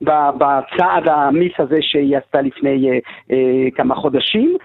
[0.00, 3.00] בצעד האמיץ הזה שהיא עשתה לפני
[3.74, 4.56] כמה חודשים.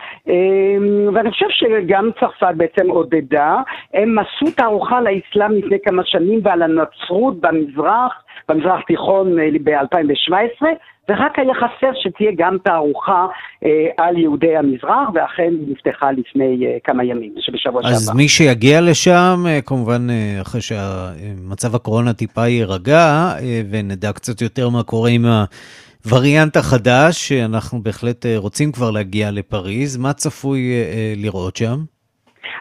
[1.13, 3.62] ואני חושב שגם צרפת בעצם עודדה,
[3.93, 10.65] הם עשו תערוכה לאסלאם לפני כמה שנים ועל הנצרות במזרח, במזרח תיכון ב-2017.
[11.10, 13.26] ורק היה חסר שתהיה גם תערוכה
[13.65, 17.93] אה, על יהודי המזרח, ואכן היא נפתחה לפני אה, כמה ימים, שבשבוע שעבר.
[17.93, 24.41] אז מי שיגיע לשם, אה, כמובן אה, אחרי שמצב הקורונה טיפה יירגע, אה, ונדע קצת
[24.41, 25.26] יותר מה קורה עם
[26.06, 31.84] הווריאנט החדש, שאנחנו בהחלט אה, רוצים כבר להגיע לפריז, מה צפוי אה, אה, לראות שם?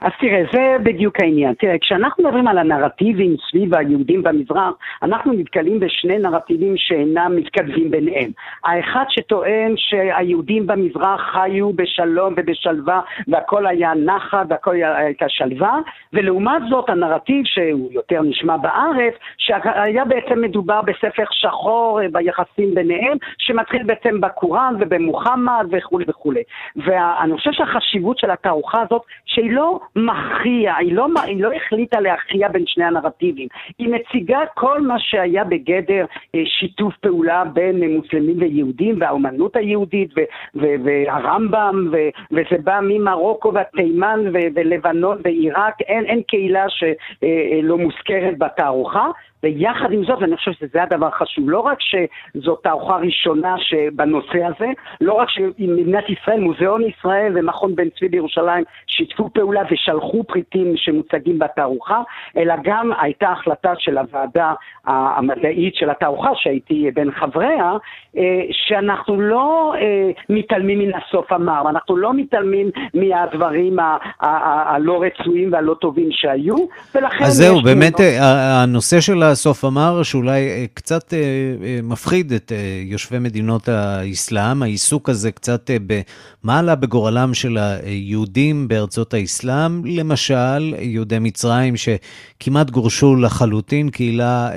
[0.01, 1.55] אז תראה, זה בדיוק העניין.
[1.55, 8.31] תראה, כשאנחנו מדברים על הנרטיבים סביב היהודים במזרח, אנחנו נתקלים בשני נרטיבים שאינם מתכתבים ביניהם.
[8.65, 15.79] האחד שטוען שהיהודים במזרח חיו בשלום ובשלווה, והכל היה נחת והכל הייתה שלווה,
[16.13, 23.83] ולעומת זאת הנרטיב שהוא יותר נשמע בארץ, שהיה בעצם מדובר בספר שחור ביחסים ביניהם, שמתחיל
[23.83, 26.43] בעצם בקוראן ובמוחמד וכולי וכולי.
[26.77, 32.49] ואני חושב שהחשיבות של התערוכה הזאת, שהיא לא מכריע, היא לא, היא לא החליטה להכריע
[32.49, 33.49] בין שני הנרטיבים.
[33.79, 40.21] היא מציגה כל מה שהיה בגדר אה, שיתוף פעולה בין מוסלמים ויהודים והאומנות היהודית ו-
[40.55, 48.39] ו- והרמב"ם ו- וזה בא ממרוקו והתימן ו- ולבנון ועיראק, אין, אין קהילה שלא מוזכרת
[48.39, 49.11] בתערוכה.
[49.47, 53.55] ויחד עם זאת, ואני חושב שזה הדבר החשוב, לא רק שזאת תערוכה ראשונה
[53.93, 54.67] בנושא הזה,
[55.01, 61.39] לא רק שמדינת ישראל, מוזיאון ישראל ומכון בן צבי בירושלים שיתפו פעולה ושלחו פריטים שמוצגים
[61.39, 62.03] בתערוכה,
[62.37, 64.53] אלא גם הייתה החלטה של הוועדה
[64.87, 67.73] המדעית של התערוכה, שהייתי בין חבריה,
[68.17, 73.77] אה, שאנחנו לא אה, מתעלמים מן הסוף המר, אנחנו לא מתעלמים מהדברים
[74.21, 76.57] הלא רצויים והלא טובים שהיו,
[76.95, 77.25] ולכן...
[77.25, 82.53] אז זהו, באמת אה, הנושא של הסוף אמר שאולי אה, קצת אה, אה, מפחיד את
[82.85, 91.19] יושבי מדינות האסלאם, העיסוק הזה קצת במה עלה בגורלם של היהודים בארצות האסלאם, למשל יהודי
[91.19, 94.51] מצרים שכמעט גורשו לחלוטין, קהילה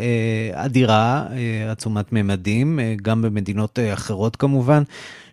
[0.54, 1.24] אדירה,
[1.70, 4.84] עצומת ממדים, גם במדינות אחרות כמובן.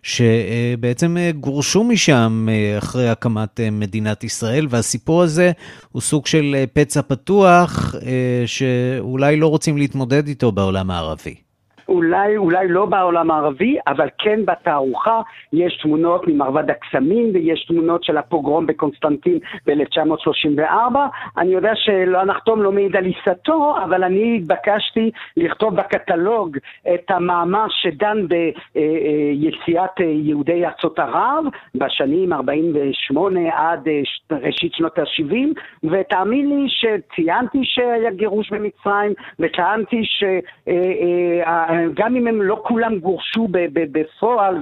[0.07, 5.51] שבעצם אה, גורשו משם אה, אחרי הקמת אה, מדינת ישראל, והסיפור הזה
[5.91, 7.95] הוא סוג של פצע פתוח
[8.45, 11.46] שאולי לא רוצים להתמודד איתו בעולם הערבי.
[11.89, 15.21] אולי, אולי לא בעולם הערבי, אבל כן בתערוכה
[15.53, 20.97] יש תמונות ממרבד הקסמים ויש תמונות של הפוגרום בקונסטנטין ב-1934.
[21.37, 26.57] אני יודע שלא נחתום לא מעיד על עיסתו, אבל אני התבקשתי לכתוב בקטלוג
[26.93, 31.45] את המאמר שדן ביציאת יהודי ארצות ערב
[31.75, 33.87] בשנים 48 עד
[34.31, 35.33] ראשית שנות ה-70,
[35.83, 40.23] ותאמין לי שציינתי שהיה גירוש במצרים, וטענתי ש...
[41.93, 44.57] גם אם הם לא כולם גורשו בפועל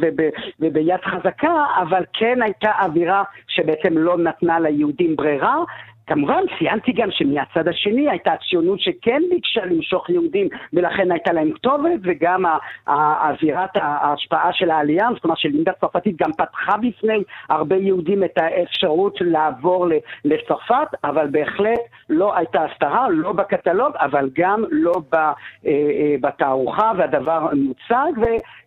[0.60, 5.58] וביד חזקה, אבל כן הייתה אווירה שבעצם לא נתנה ליהודים ברירה,
[6.08, 12.00] כמובן, ציינתי גם שמהצד השני הייתה הציונות שכן ביקשה למשוך יהודים ולכן הייתה להם כתובת
[12.04, 12.44] וגם
[12.88, 19.18] אווירת ההשפעה של העלייה, זאת אומרת שלימדה צרפתית גם פתחה בפני הרבה יהודים את האפשרות
[19.22, 19.88] לעבור
[20.26, 25.32] לצרפת, אבל בהחלט לא הייתה הסתרה, לא בקטלוג, אבל גם לא אה,
[25.66, 28.12] אה, בתערוכה והדבר מוצג.
[28.18, 28.26] ו...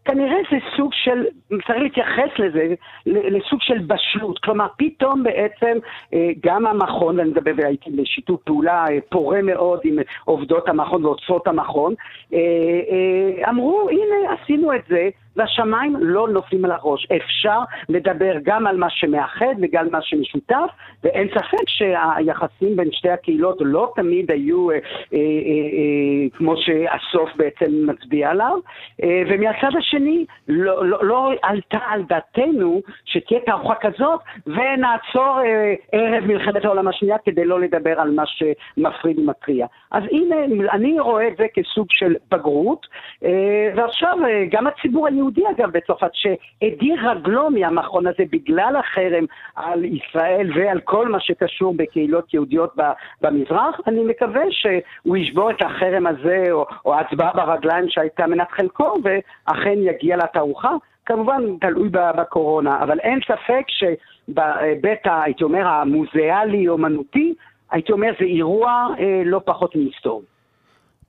[0.09, 2.75] כנראה זה סוג של, צריך להתייחס לזה,
[3.07, 4.39] לסוג של בשלות.
[4.39, 5.79] כלומר, פתאום בעצם
[6.15, 11.47] אה, גם המכון, ואני מדבר והייתי בשיתוף פעולה אה, פורה מאוד עם עובדות המכון ואוצרות
[11.47, 11.95] המכון,
[12.35, 15.09] אה, אמרו, הנה, עשינו את זה.
[15.39, 17.07] והשמיים לא נופלים על הראש.
[17.17, 20.71] אפשר לדבר גם על מה שמאחד וגם על מה שמשותף,
[21.05, 24.81] ואין ספק שהיחסים בין שתי הקהילות לא תמיד היו אה, אה,
[25.13, 28.59] אה, אה, כמו שהסוף בעצם מצביע עליו.
[29.03, 36.25] אה, ומהצד השני, לא, לא, לא עלתה על דעתנו שתהיה תערוכה כזאת, ונעצור אה, ערב
[36.27, 39.67] מלחמת העולם השנייה כדי לא לדבר על מה שמפריד ומתריע.
[39.91, 40.37] אז הנה,
[40.73, 42.87] אני רואה את זה כסוג של בגרות,
[43.25, 49.25] אה, ועכשיו אה, גם הציבור היהודי יהודי אגב בצרפת שהדיר רגלו מהמכון הזה בגלל החרם
[49.57, 52.75] על ישראל ועל כל מה שקשור בקהילות יהודיות
[53.21, 58.95] במזרח, אני מקווה שהוא ישבור את החרם הזה או, או ההצבעה ברגליים שהייתה מנת חלקו
[59.05, 60.73] ואכן יגיע לתערוכה.
[61.07, 67.35] כמובן תלוי בקורונה, אבל אין ספק שבהיבט, הייתי אומר, המוזיאלי-אומנותי,
[67.71, 70.25] הייתי אומר, זה אירוע אה, לא פחות מהיסטורי.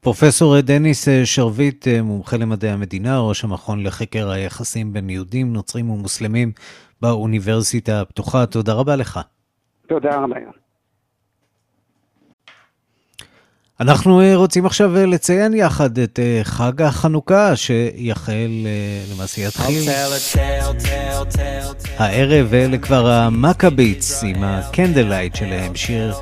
[0.02, 5.90] פרופסור דניס אה, שרביט, אה, מומחה למדעי המדינה, ראש המכון לחקר היחסים בין יהודים, נוצרים
[5.90, 6.52] ומוסלמים
[7.02, 9.20] באוניברסיטה הפתוחה, תודה רבה לך.
[9.88, 10.36] תודה רבה.
[13.80, 18.50] אנחנו אה, רוצים עכשיו לציין יחד את חג החנוכה שיחל,
[19.14, 19.90] למעשה יתחיל
[21.98, 26.14] הערב, ואלה כבר המכביץ עם הקנדלייט שלהם, שיר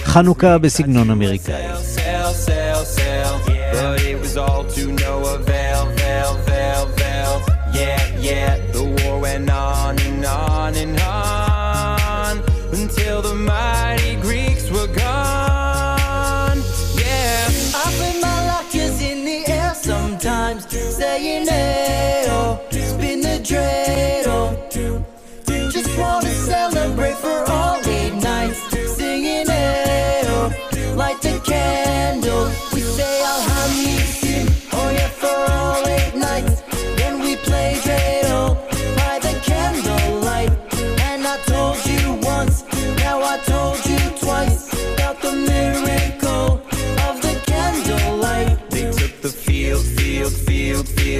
[0.00, 1.62] חנוכה בסגנון אמריקאי.
[4.36, 7.42] all to no avail, veil, veil, veil.
[7.74, 9.81] Yeah, yeah, the war went on.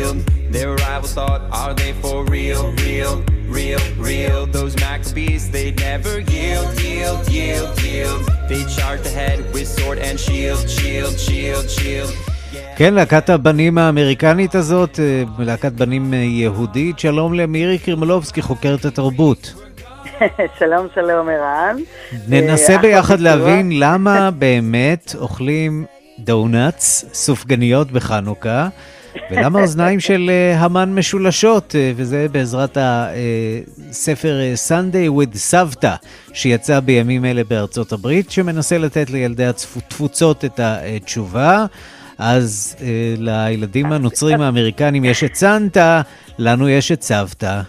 [0.03, 0.15] real?
[0.57, 3.15] Their rivals thought, are they for real, real,
[3.59, 4.41] real, real?
[4.59, 8.21] Those Maccabees, they never yield, yield, yield, yield.
[8.51, 12.13] They charged ahead with sword and shield, shield, shield, shield.
[12.77, 15.01] כן, להקת הבנים האמריקנית הזאת,
[15.39, 16.99] להקת בנים יהודית.
[16.99, 19.55] שלום למירי קרמלובסקי, חוקרת התרבות.
[20.59, 21.77] שלום, שלום, ערן.
[22.29, 25.85] ננסה ביחד להבין למה באמת אוכלים
[26.19, 28.69] דונאטס, סופגניות בחנוכה,
[29.31, 35.95] ולמה אוזניים של המן משולשות, וזה בעזרת הספר Sunday with סבתא,
[36.33, 41.67] שיצא בימים אלה בארצות הברית, שמנסה לתת לילדי התפוצות את התשובה.
[42.19, 46.03] אז אה, לילדים הנוצרים האמריקנים יש את סנטה,
[46.39, 47.61] לנו יש את סבתא.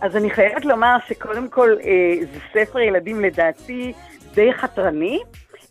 [0.00, 3.92] אז אני חייבת לומר שקודם כל אה, זה ספר ילדים לדעתי
[4.34, 5.18] די חתרני.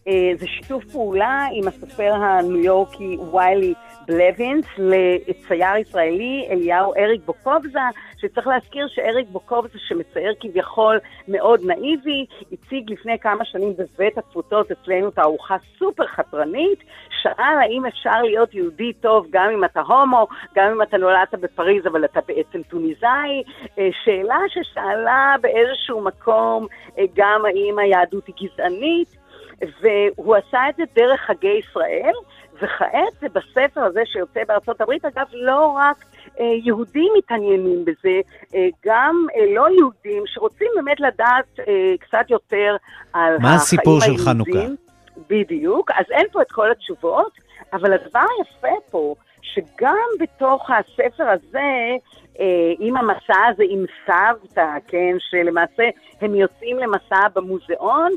[0.08, 3.74] אה, זה שיתוף פעולה עם הסופר הניו יורקי ויילי
[4.08, 7.80] בלווינס לצייר ישראלי אליהו אריק בוקובזה,
[8.18, 15.12] שצריך להזכיר שאריק בוקובזה, שמצייר כביכול מאוד נאיבי, הציג לפני כמה שנים בבית התפוצות אצלנו
[15.12, 16.80] תערוכה סופר חתרנית,
[17.22, 21.88] שאל האם אפשר להיות יהודי טוב גם אם אתה הומו, גם אם אתה נולדת בפריז
[21.88, 23.44] אבל אתה בעצם טוניסאי,
[23.80, 26.68] אה, שאלה ששאלה באיזשהו מקום
[26.98, 29.18] אה, גם האם היהדות היא גזענית.
[29.82, 32.14] והוא עשה את זה דרך חגי ישראל,
[32.58, 36.06] וכעת זה בספר הזה שיוצא בארצות הברית, אגב, לא רק
[36.40, 38.20] אה, יהודים מתעניינים בזה,
[38.56, 42.76] אה, גם אה, לא יהודים שרוצים באמת לדעת אה, קצת יותר
[43.14, 43.50] על החיים היהודים.
[43.50, 44.74] מה הסיפור של חנוכה?
[45.30, 47.32] בדיוק, אז אין פה את כל התשובות,
[47.74, 51.96] אבל הדבר היפה פה, שגם בתוך הספר הזה,
[52.40, 55.84] אה, עם המסע הזה עם סבתא, כן, שלמעשה
[56.22, 58.12] הם יוצאים למסע במוזיאון,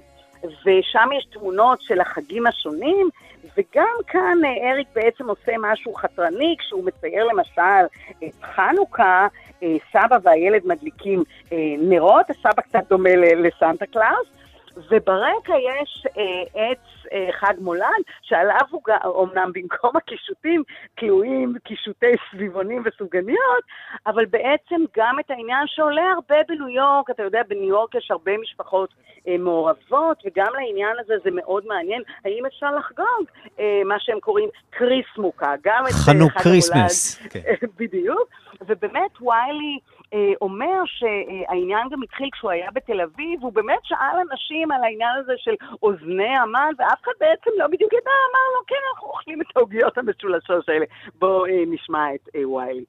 [0.45, 3.09] ושם יש תמונות של החגים השונים,
[3.57, 7.87] וגם כאן אה, אריק בעצם עושה משהו חתרני, כשהוא מצייר למשל
[8.25, 9.27] את חנוכה,
[9.63, 14.29] אה, סבא והילד מדליקים אה, נרות, הסבא קצת דומה לסנטה קלאוס,
[14.91, 16.79] וברקע יש אה, עץ
[17.13, 20.63] אה, חג מולד, שעליו הוא אומנם במקום הקישוטים
[20.95, 23.65] תלויים קישוטי סביבונים וסופגניות,
[24.07, 28.39] אבל בעצם גם את העניין שעולה הרבה בניו יורק, אתה יודע, בניו יורק יש הרבה
[28.39, 28.95] משפחות
[29.29, 33.25] אה, מעורבות, וגם לעניין הזה זה מאוד מעניין, האם אפשר לחגוג
[33.61, 36.31] אה, מה שהם קוראים Chrismukkah, גם את חג המולד.
[36.31, 37.19] חנוכה Christmas.
[37.31, 37.41] כן.
[37.79, 38.29] בדיוק,
[38.61, 39.79] ובאמת ויילי...
[40.15, 45.15] אה, אומר שהעניין גם התחיל כשהוא היה בתל אביב, הוא באמת שאל אנשים על העניין
[45.19, 49.41] הזה של אוזני המן, ואף אחד בעצם לא בדיוק ידע, אמר לו, כן, אנחנו אוכלים
[49.43, 50.85] את העוגיות המשולשות האלה.
[51.15, 52.85] בואו אה, נשמע את אה, ויילי.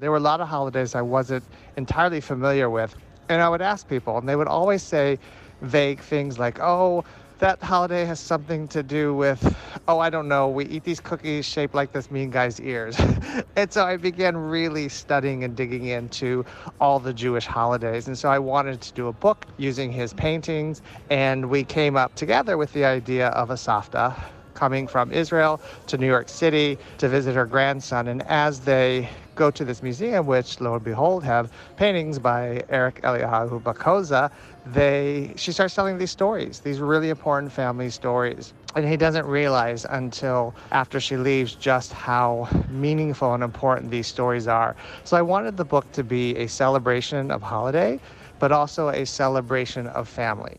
[0.00, 1.44] There were a lot of holidays I wasn't
[1.76, 2.92] entirely familiar with,
[3.28, 5.18] and I would ask people, and they would always say
[5.62, 7.04] vague things like, oh,
[7.38, 9.56] that holiday has something to do with,
[9.88, 12.96] oh, I don't know, we eat these cookies shaped like this mean guy's ears.
[13.56, 16.44] and so I began really studying and digging into
[16.80, 18.06] all the Jewish holidays.
[18.06, 22.14] And so I wanted to do a book using his paintings, and we came up
[22.14, 24.14] together with the idea of a Safta
[24.54, 28.08] coming from Israel to New York City to visit her grandson.
[28.08, 33.02] And as they go to this museum, which lo and behold have paintings by Eric
[33.02, 34.30] Eliyahu Bakoza,
[34.66, 38.54] they she starts telling these stories, these really important family stories.
[38.74, 44.48] And he doesn't realize until after she leaves just how meaningful and important these stories
[44.48, 44.74] are.
[45.04, 48.00] So I wanted the book to be a celebration of holiday,
[48.38, 50.58] but also a celebration of family.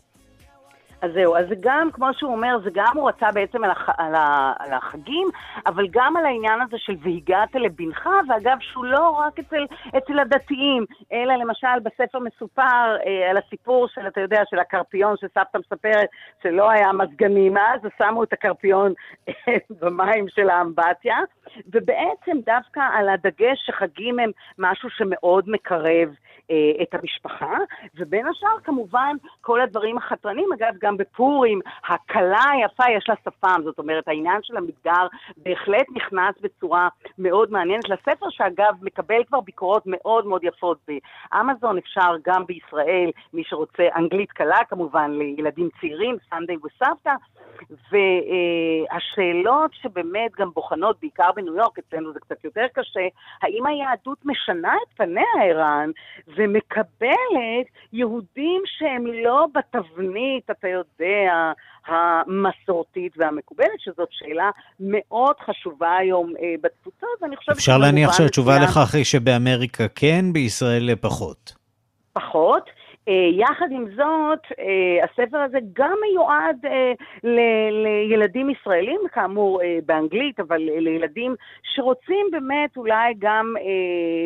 [1.02, 3.88] אז זהו, אז זה גם, כמו שהוא אומר, זה גם הוא רצה בעצם על, הח,
[3.98, 5.28] על, ה, על החגים,
[5.66, 9.66] אבל גם על העניין הזה של והגעת לבנך, ואגב, שהוא לא רק אצל,
[9.98, 15.58] אצל הדתיים, אלא למשל בספר מסופר אה, על הסיפור של, אתה יודע, של הקרפיון שסבתא
[15.58, 16.08] מספרת,
[16.42, 18.92] שלא היה מזגנים אז, אז שמו את הקרפיון
[19.28, 19.32] אה,
[19.80, 21.16] במים של האמבטיה,
[21.66, 26.08] ובעצם דווקא על הדגש שחגים הם משהו שמאוד מקרב.
[26.50, 27.58] אה, את המשפחה,
[27.96, 33.78] ובין השאר כמובן כל הדברים החתרנים, אגב גם בפורים, הכלה היפה יש לה שפם, זאת
[33.78, 40.26] אומרת העניין של המגדר בהחלט נכנס בצורה מאוד מעניינת לספר, שאגב מקבל כבר ביקורות מאוד
[40.26, 47.14] מאוד יפות באמזון, אפשר גם בישראל, מי שרוצה אנגלית קלה כמובן לילדים צעירים, סנדיי וסבתא,
[47.90, 53.06] והשאלות שבאמת גם בוחנות, בעיקר בניו יורק, אצלנו זה קצת יותר קשה,
[53.42, 55.90] האם היהדות משנה את פניה, ערן,
[56.36, 61.52] ומקבלת יהודים שהם לא בתבנית, אתה יודע,
[61.86, 67.56] המסורתית והמקובלת, שזאת שאלה מאוד חשובה היום אה, בתפוצות, ואני חושבת...
[67.56, 71.54] אפשר להניח שהתשובה לכך היא שבאמריקה כן, בישראל פחות.
[72.12, 72.70] פחות.
[73.08, 76.92] אה, יחד עם זאת, אה, הספר הזה גם מיועד אה,
[78.06, 83.54] לילדים ישראלים, כאמור באנגלית, אבל לילדים שרוצים באמת אולי גם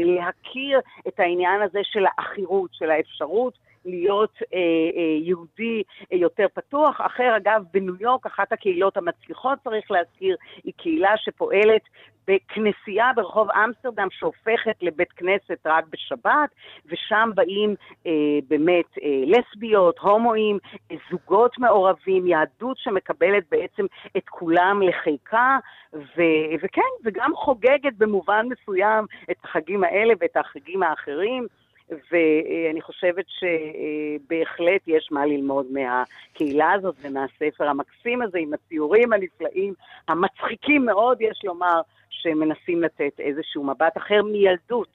[0.05, 3.59] להכיר את העניין הזה של העכירות, של האפשרות.
[3.85, 4.59] להיות אה,
[4.97, 7.01] אה, יהודי אה, יותר פתוח.
[7.01, 11.83] אחר, אגב, בניו יורק, אחת הקהילות המצליחות, צריך להזכיר, היא קהילה שפועלת
[12.31, 16.51] בכנסייה ברחוב אמסטרדם שהופכת לבית כנסת רק בשבת,
[16.87, 17.75] ושם באים
[18.07, 20.59] אה, באמת אה, לסביות, הומואים,
[20.91, 25.59] אה, זוגות מעורבים, יהדות שמקבלת בעצם את כולם לחיקה,
[25.95, 31.47] ו- וכן, וגם חוגגת במובן מסוים את החגים האלה ואת החגים האחרים.
[31.91, 39.75] ואני חושבת שבהחלט יש מה ללמוד מהקהילה הזאת ומהספר המקסים הזה עם הציורים הנפלאים,
[40.09, 41.81] המצחיקים מאוד, יש לומר,
[42.11, 44.89] שמנסים לתת איזשהו מבט אחר מילדות.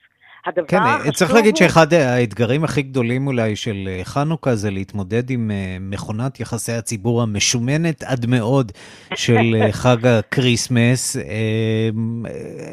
[0.46, 1.58] הדבר כן, החשוב צריך להגיד הוא...
[1.58, 7.22] שאחד האתגרים הכי גדולים אולי של אה, חנוכה זה להתמודד עם אה, מכונת יחסי הציבור
[7.22, 8.72] המשומנת עד מאוד
[9.14, 11.16] של אה, חג ה Christmas.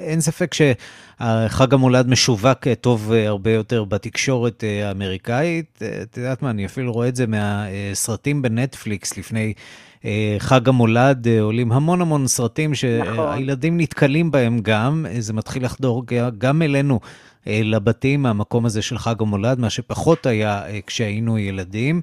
[0.08, 5.82] אין ספק שחג המולד משווק טוב הרבה יותר בתקשורת האמריקאית.
[6.02, 9.54] את יודעת מה, אני אפילו רואה את זה מהסרטים בנטפליקס לפני...
[10.40, 13.16] חג המולד, עולים המון המון סרטים נכון.
[13.16, 13.82] שהילדים נכון.
[13.82, 16.04] נתקלים בהם גם, זה מתחיל לחדור
[16.38, 17.10] גם אלינו אה,
[17.48, 22.02] לבתים מהמקום הזה של חג המולד, מה שפחות היה אה, כשהיינו ילדים.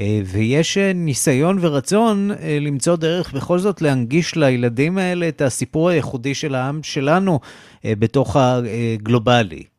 [0.00, 2.30] אה, ויש ניסיון ורצון
[2.60, 7.40] למצוא דרך בכל זאת להנגיש לילדים האלה את הסיפור הייחודי של העם שלנו
[7.84, 9.69] בתוך הגלובלי.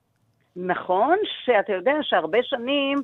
[0.56, 2.98] נכון שאתה יודע שהרבה שנים,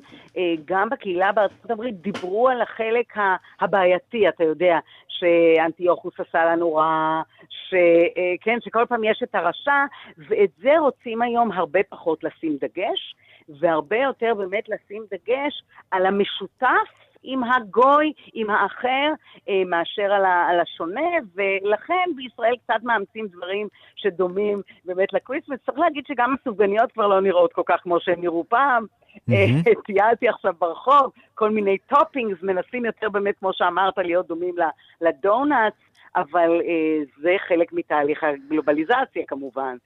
[0.64, 3.14] גם בקהילה בארצות הברית, דיברו על החלק
[3.60, 4.78] הבעייתי, אתה יודע,
[5.08, 9.84] שאנטיוכוס עשה לנו רע, שכן, שכל פעם יש את הרשע,
[10.18, 13.14] ואת זה רוצים היום הרבה פחות לשים דגש,
[13.48, 19.12] והרבה יותר באמת לשים דגש על המשותף עם הגוי, עם האחר,
[19.48, 25.58] אה, מאשר על, השונה, ולכן בישראל קצת מאמצים דברים שדומים באמת ל Christmas.
[25.66, 28.84] צריך להגיד שגם הסופגניות כבר לא נראות כל כך כמו שהן נראו פעם.
[29.16, 29.82] Mm-hmm.
[29.86, 34.54] טיילתי עכשיו ברחוב, כל מיני toppings, מנסים יותר באמת, כמו שאמרת, להיות דומים
[35.00, 35.76] לדונאטס.
[36.16, 39.76] אבל אה, זה חלק מתהליך הגלובליזציה כמובן.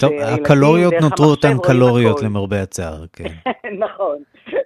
[0.00, 2.26] טוב, הקלוריות נותרו אותן קלוריות הכל.
[2.26, 3.50] למרבה הצער, כן.
[3.84, 4.16] נכון,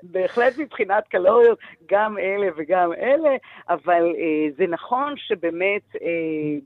[0.02, 1.58] בהחלט מבחינת קלוריות,
[1.90, 3.36] גם אלה וגם אלה,
[3.68, 6.08] אבל אה, זה נכון שבאמת אה,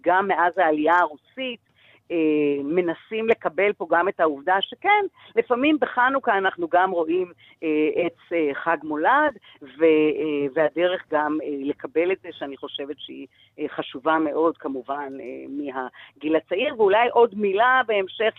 [0.07, 1.70] גם מאז העלייה הרוסית,
[2.11, 5.05] אה, מנסים לקבל פה גם את העובדה שכן,
[5.37, 7.33] לפעמים בחנוכה אנחנו גם רואים
[7.63, 12.97] אה, עץ אה, חג מולד, ו, אה, והדרך גם אה, לקבל את זה, שאני חושבת
[12.99, 13.27] שהיא
[13.59, 16.75] אה, חשובה מאוד כמובן אה, מהגיל הצעיר.
[16.79, 18.35] ואולי עוד מילה בהמשך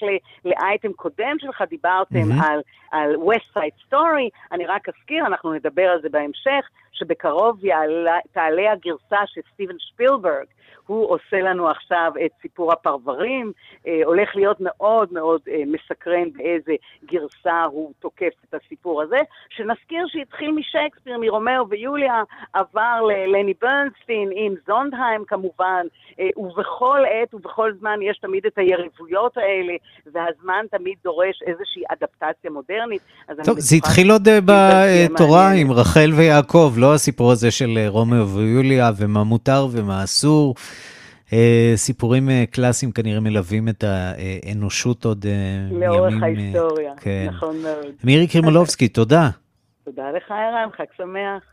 [0.45, 2.45] לאייטם קודם שלך, דיברתם mm-hmm.
[2.45, 2.61] על,
[2.91, 8.72] על West Side Story, אני רק אזכיר, אנחנו נדבר על זה בהמשך, שבקרוב יעלה, תעלה
[8.72, 10.45] הגרסה של סטיבן שפילברג,
[10.91, 13.51] הוא עושה לנו עכשיו את סיפור הפרברים,
[13.87, 16.71] אה, הולך להיות מאוד מאוד אה, מסקרן באיזה
[17.05, 19.17] גרסה הוא תוקף את הסיפור הזה,
[19.49, 22.23] שנזכיר שהתחיל משייקספיר, מרומאו ויוליה,
[22.53, 25.85] עבר ללני ברנסטין עם סונדהיים כמובן,
[26.19, 29.73] אה, ובכל עת ובכל זמן יש תמיד את היריבויות האלה,
[30.05, 33.01] והזמן תמיד דורש איזושהי אדפטציה מודרנית.
[33.43, 39.23] טוב, זה התחיל עוד בתורה עם רחל ויעקב, לא הסיפור הזה של רומאו ויוליה ומה
[39.23, 40.55] מותר ומה אסור.
[41.34, 45.84] אה, סיפורים אה, קלאסיים כנראה מלווים את האנושות עוד מימים.
[45.84, 47.27] אה, לאורך ההיסטוריה, כן.
[47.29, 47.91] נכון מאוד.
[48.03, 49.29] מירי קרימולובסקי, תודה.
[49.86, 51.51] תודה לך, ערן, חג שמח.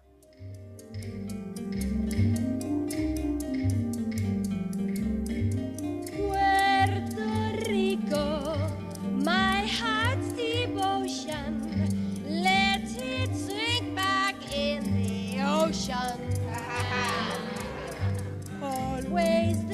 [15.68, 16.18] ocean.
[18.62, 19.67] Always the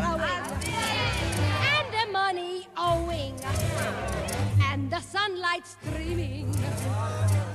[0.00, 0.44] growing,
[1.74, 3.34] and the money owing,
[4.70, 6.54] and the sunlight streaming,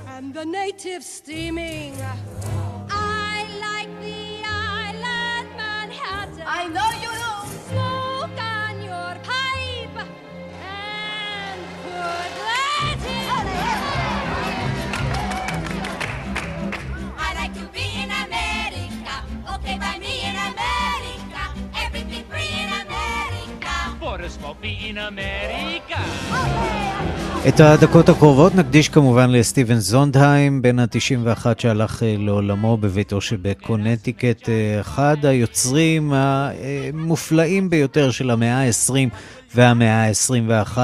[0.08, 1.94] and the natives steaming.
[2.90, 6.44] I like the island Manhattan.
[6.46, 7.15] I know you
[27.48, 34.80] את הדקות הקרובות נקדיש כמובן לסטיבן זונדהיים, בן ה-91 שהלך אה, לעולמו בביתו שבקונטיקט, אה,
[34.82, 39.16] אחד היוצרים המופלאים ביותר של המאה ה-20
[39.56, 40.78] והמאה ה-21.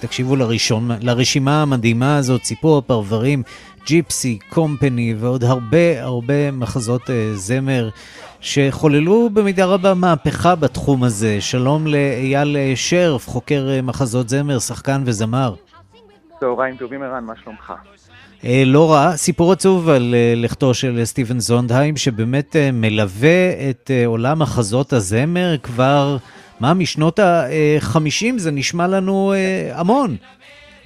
[0.00, 3.42] תקשיבו לראשון, לרשימה המדהימה הזאת, סיפור הפרברים,
[3.90, 7.88] ג'יפסי, קומפני ועוד הרבה הרבה מחזות זמר.
[8.40, 11.40] שחוללו במידה רבה מהפכה בתחום הזה.
[11.40, 15.54] שלום לאייל שרף, חוקר מחזות זמר, שחקן וזמר.
[16.40, 17.72] צהריים טובים ערן, מה שלומך?
[18.44, 23.90] אה, לא רע, סיפור עצוב על אה, לכתו של סטיבן זונדהיים, שבאמת אה, מלווה את
[24.06, 26.16] עולם מחזות הזמר כבר,
[26.60, 28.24] מה, משנות ה-50?
[28.36, 29.32] זה נשמע לנו
[29.72, 30.16] המון.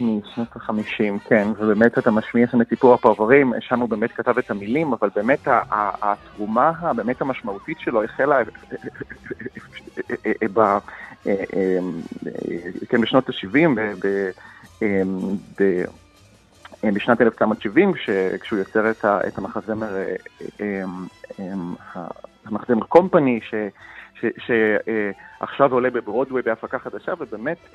[0.00, 4.50] משנות ה-50, כן, ובאמת אתה משמיע שם את סיפור הפרברים, שם הוא באמת כתב את
[4.50, 5.48] המילים, אבל באמת
[6.02, 8.42] התרומה הבאמת המשמעותית שלו החלה
[12.88, 13.78] כן, בשנות ה-70,
[16.82, 17.92] בשנת 1970,
[18.40, 19.96] כשהוא יוצר את המחזמר,
[22.44, 23.40] המחזמר קומפני,
[24.38, 27.68] שעכשיו עולה בברודווי בהפקה חדשה, ובאמת אה,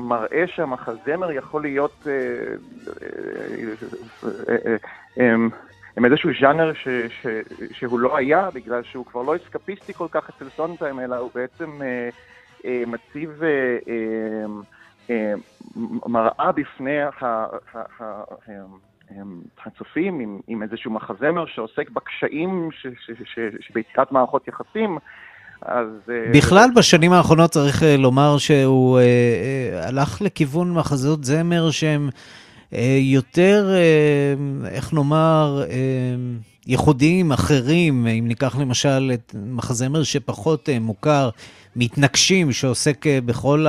[0.00, 2.12] מראה שהמחזמר יכול להיות אה,
[5.20, 5.34] אה,
[5.96, 7.26] עם איזשהו ז'אנר ש, ש,
[7.72, 11.82] שהוא לא היה, בגלל שהוא כבר לא אסקפיסטי כל כך אצל סונטיים, אלא הוא בעצם
[11.82, 12.08] אה,
[12.64, 13.78] אה, מציב אה,
[15.10, 15.34] אה,
[16.06, 17.46] מראה בפני ה,
[19.64, 22.68] הצופים עם, איזשהו מחזמר שעוסק בקשיים
[23.60, 24.98] שביצירת מערכות יחסים.
[25.64, 25.86] אז...
[26.10, 32.10] אה, בכלל, בשנים האחרונות צריך אה, לומר שהוא אה, הלך לכיוון מחזות זמר שהם
[33.00, 33.70] יותר,
[34.68, 35.64] איך נאמר,
[36.66, 38.06] ייחודיים, אחרים.
[38.06, 41.30] אם ניקח למשל את מחזמר שפחות מוכר,
[41.76, 43.66] מתנגשים, שעוסק בכל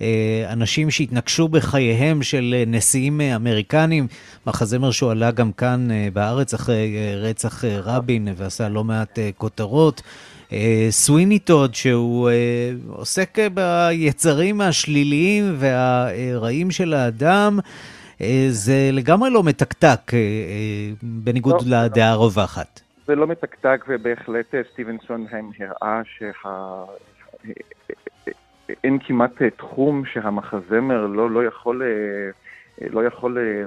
[0.00, 4.06] האנשים שהתנגשו בחייהם של נשיאים אמריקנים.
[4.46, 10.02] מחזמר שהועלה גם כאן בארץ אחרי רצח רבין ועשה לא מעט כותרות.
[10.90, 17.58] סוויני טוד, שהוא אה, עוסק ביצרים השליליים והרעים של האדם.
[18.20, 20.18] אה, זה לגמרי לא מתקתק, אה,
[21.02, 21.84] בניגוד לא, לא.
[21.84, 22.80] לדעה הרווחת.
[23.06, 26.02] זה לא מתקתק, ובהחלט סטיבנסון הם הראה
[28.68, 31.82] שאין כמעט תחום שהמחזמר לא, לא יכול
[32.80, 33.64] לא יכול אה,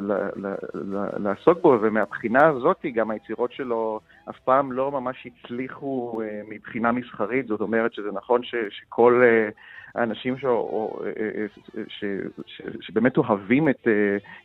[1.18, 4.00] לעסוק בו, ומהבחינה הזאת גם היצירות שלו
[4.30, 9.50] אף פעם לא ממש הצליחו אה, מבחינה מסחרית, זאת אומרת שזה נכון ש, שכל אה,
[9.96, 10.46] האנשים ש,
[11.88, 12.06] ש,
[12.46, 13.88] ש, שבאמת אוהבים את,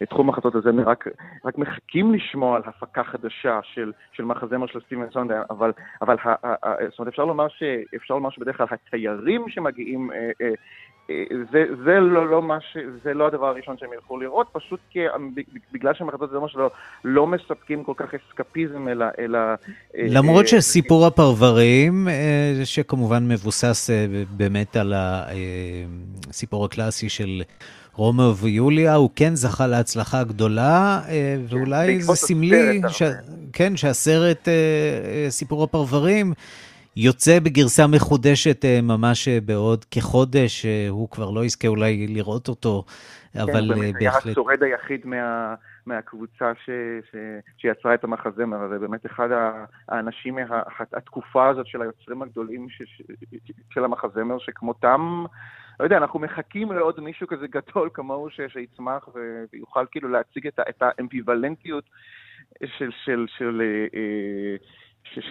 [0.02, 1.08] את תחום מחזות הזמר רק,
[1.44, 6.46] רק מחכים לשמוע על הפקה חדשה של, של מחזמר של סטיבן סונדר, אבל, אבל ה,
[6.46, 7.62] ה, זאת אומרת אפשר לומר, ש,
[7.96, 10.10] אפשר לומר שבדרך כלל התיירים שמגיעים
[11.52, 15.00] זה, זה, לא, לא ש, זה לא הדבר הראשון שהם ילכו לראות, פשוט כי,
[15.72, 16.70] בגלל שהמחזות זה שלו
[17.04, 19.06] לא מספקים כל כך אסקפיזם, אלא...
[19.18, 27.08] אלא אה, למרות אה, שסיפור אה, הפרברים, אה, שכמובן מבוסס אה, באמת על הסיפור הקלאסי
[27.08, 27.42] של
[27.94, 33.02] רומאו ויוליה, הוא כן זכה להצלחה גדולה, אה, ואולי זה סמלי, ש...
[33.52, 36.32] כן, שהסרט אה, סיפור הפרברים...
[37.00, 42.48] יוצא בגרסה מחודשת אה, ממש אה, בעוד כחודש, אה, הוא כבר לא יזכה אולי לראות
[42.48, 42.84] אותו,
[43.32, 43.94] כן, אבל בהחלט...
[43.94, 45.54] כן, היה השורד היחיד מה,
[45.86, 46.70] מהקבוצה ש,
[47.10, 47.16] ש,
[47.58, 49.28] שיצרה את המחזמר הזה, באמת אחד
[49.88, 53.02] האנשים מהתקופה הזאת של היוצרים הגדולים ש, ש,
[53.70, 55.24] של המחזמר, שכמותם...
[55.80, 59.08] לא יודע, אנחנו מחכים לעוד מישהו כזה גדול כמוהו ש, שיצמח
[59.52, 61.84] ויוכל כאילו להציג את, את האמביוולנטיות
[62.78, 63.62] של, של, של,
[63.94, 64.56] אה,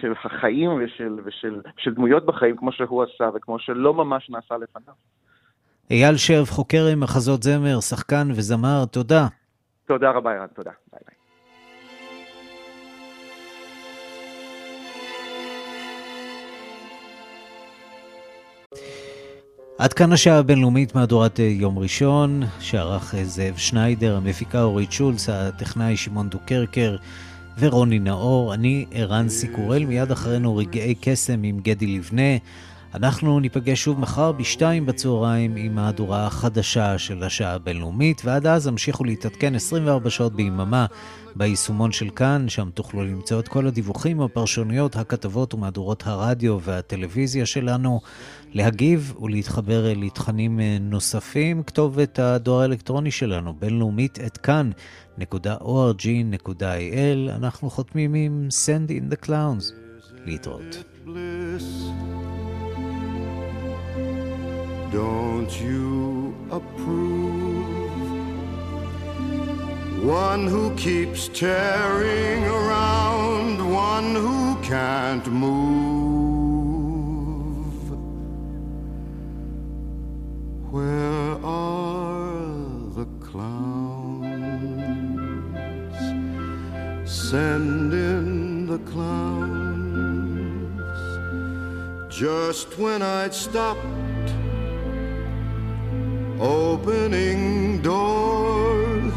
[0.00, 4.94] של החיים ושל, ושל של דמויות בחיים, כמו שהוא עשה וכמו שלא ממש נעשה לפניו.
[5.90, 9.26] אייל שרף, חוקר עם מחזות זמר, שחקן וזמר, תודה.
[9.86, 10.70] תודה רבה, ירן, תודה.
[10.92, 11.18] ביי ביי.
[19.78, 26.28] עד כאן השעה הבינלאומית מהדורת יום ראשון, שערך זאב שניידר, המפיקה אורית שולץ, הטכנאי שמעון
[26.28, 26.96] דוקרקר.
[27.60, 32.36] ורוני נאור, אני ערן סיקורל, מיד אחרינו רגעי קסם עם גדי לבנה.
[32.94, 39.04] אנחנו ניפגש שוב מחר בשתיים בצהריים עם מהדורה החדשה של השעה הבינלאומית, ועד אז המשיכו
[39.04, 40.86] להתעדכן 24 שעות ביממה
[41.36, 48.00] ביישומון של כאן, שם תוכלו למצוא את כל הדיווחים, הפרשנויות, הכתבות ומהדורות הרדיו והטלוויזיה שלנו,
[48.52, 51.62] להגיב ולהתחבר לתכנים נוספים.
[51.62, 54.70] כתובת הדואר האלקטרוני שלנו, בינלאומית את כאן.
[55.20, 56.56] www.org.il
[57.30, 59.72] אנחנו חותמים עם Send in the Clowns.
[60.24, 60.84] להתראות.
[64.90, 67.28] Don't you approve?
[70.02, 76.38] One who keeps tearing around, one who can't move.
[80.72, 82.46] Where are
[82.94, 84.38] the clowns?
[87.10, 89.28] Send in the clowns.
[92.10, 93.84] Just when I'd stopped
[96.40, 99.12] opening doors,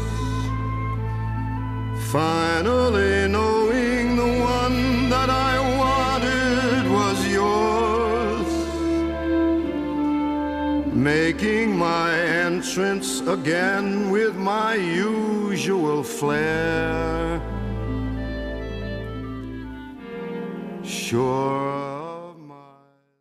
[2.10, 8.50] finally knowing the one that I wanted was yours,
[10.94, 17.40] making my entrance again with my usual flair.
[20.82, 21.91] Sure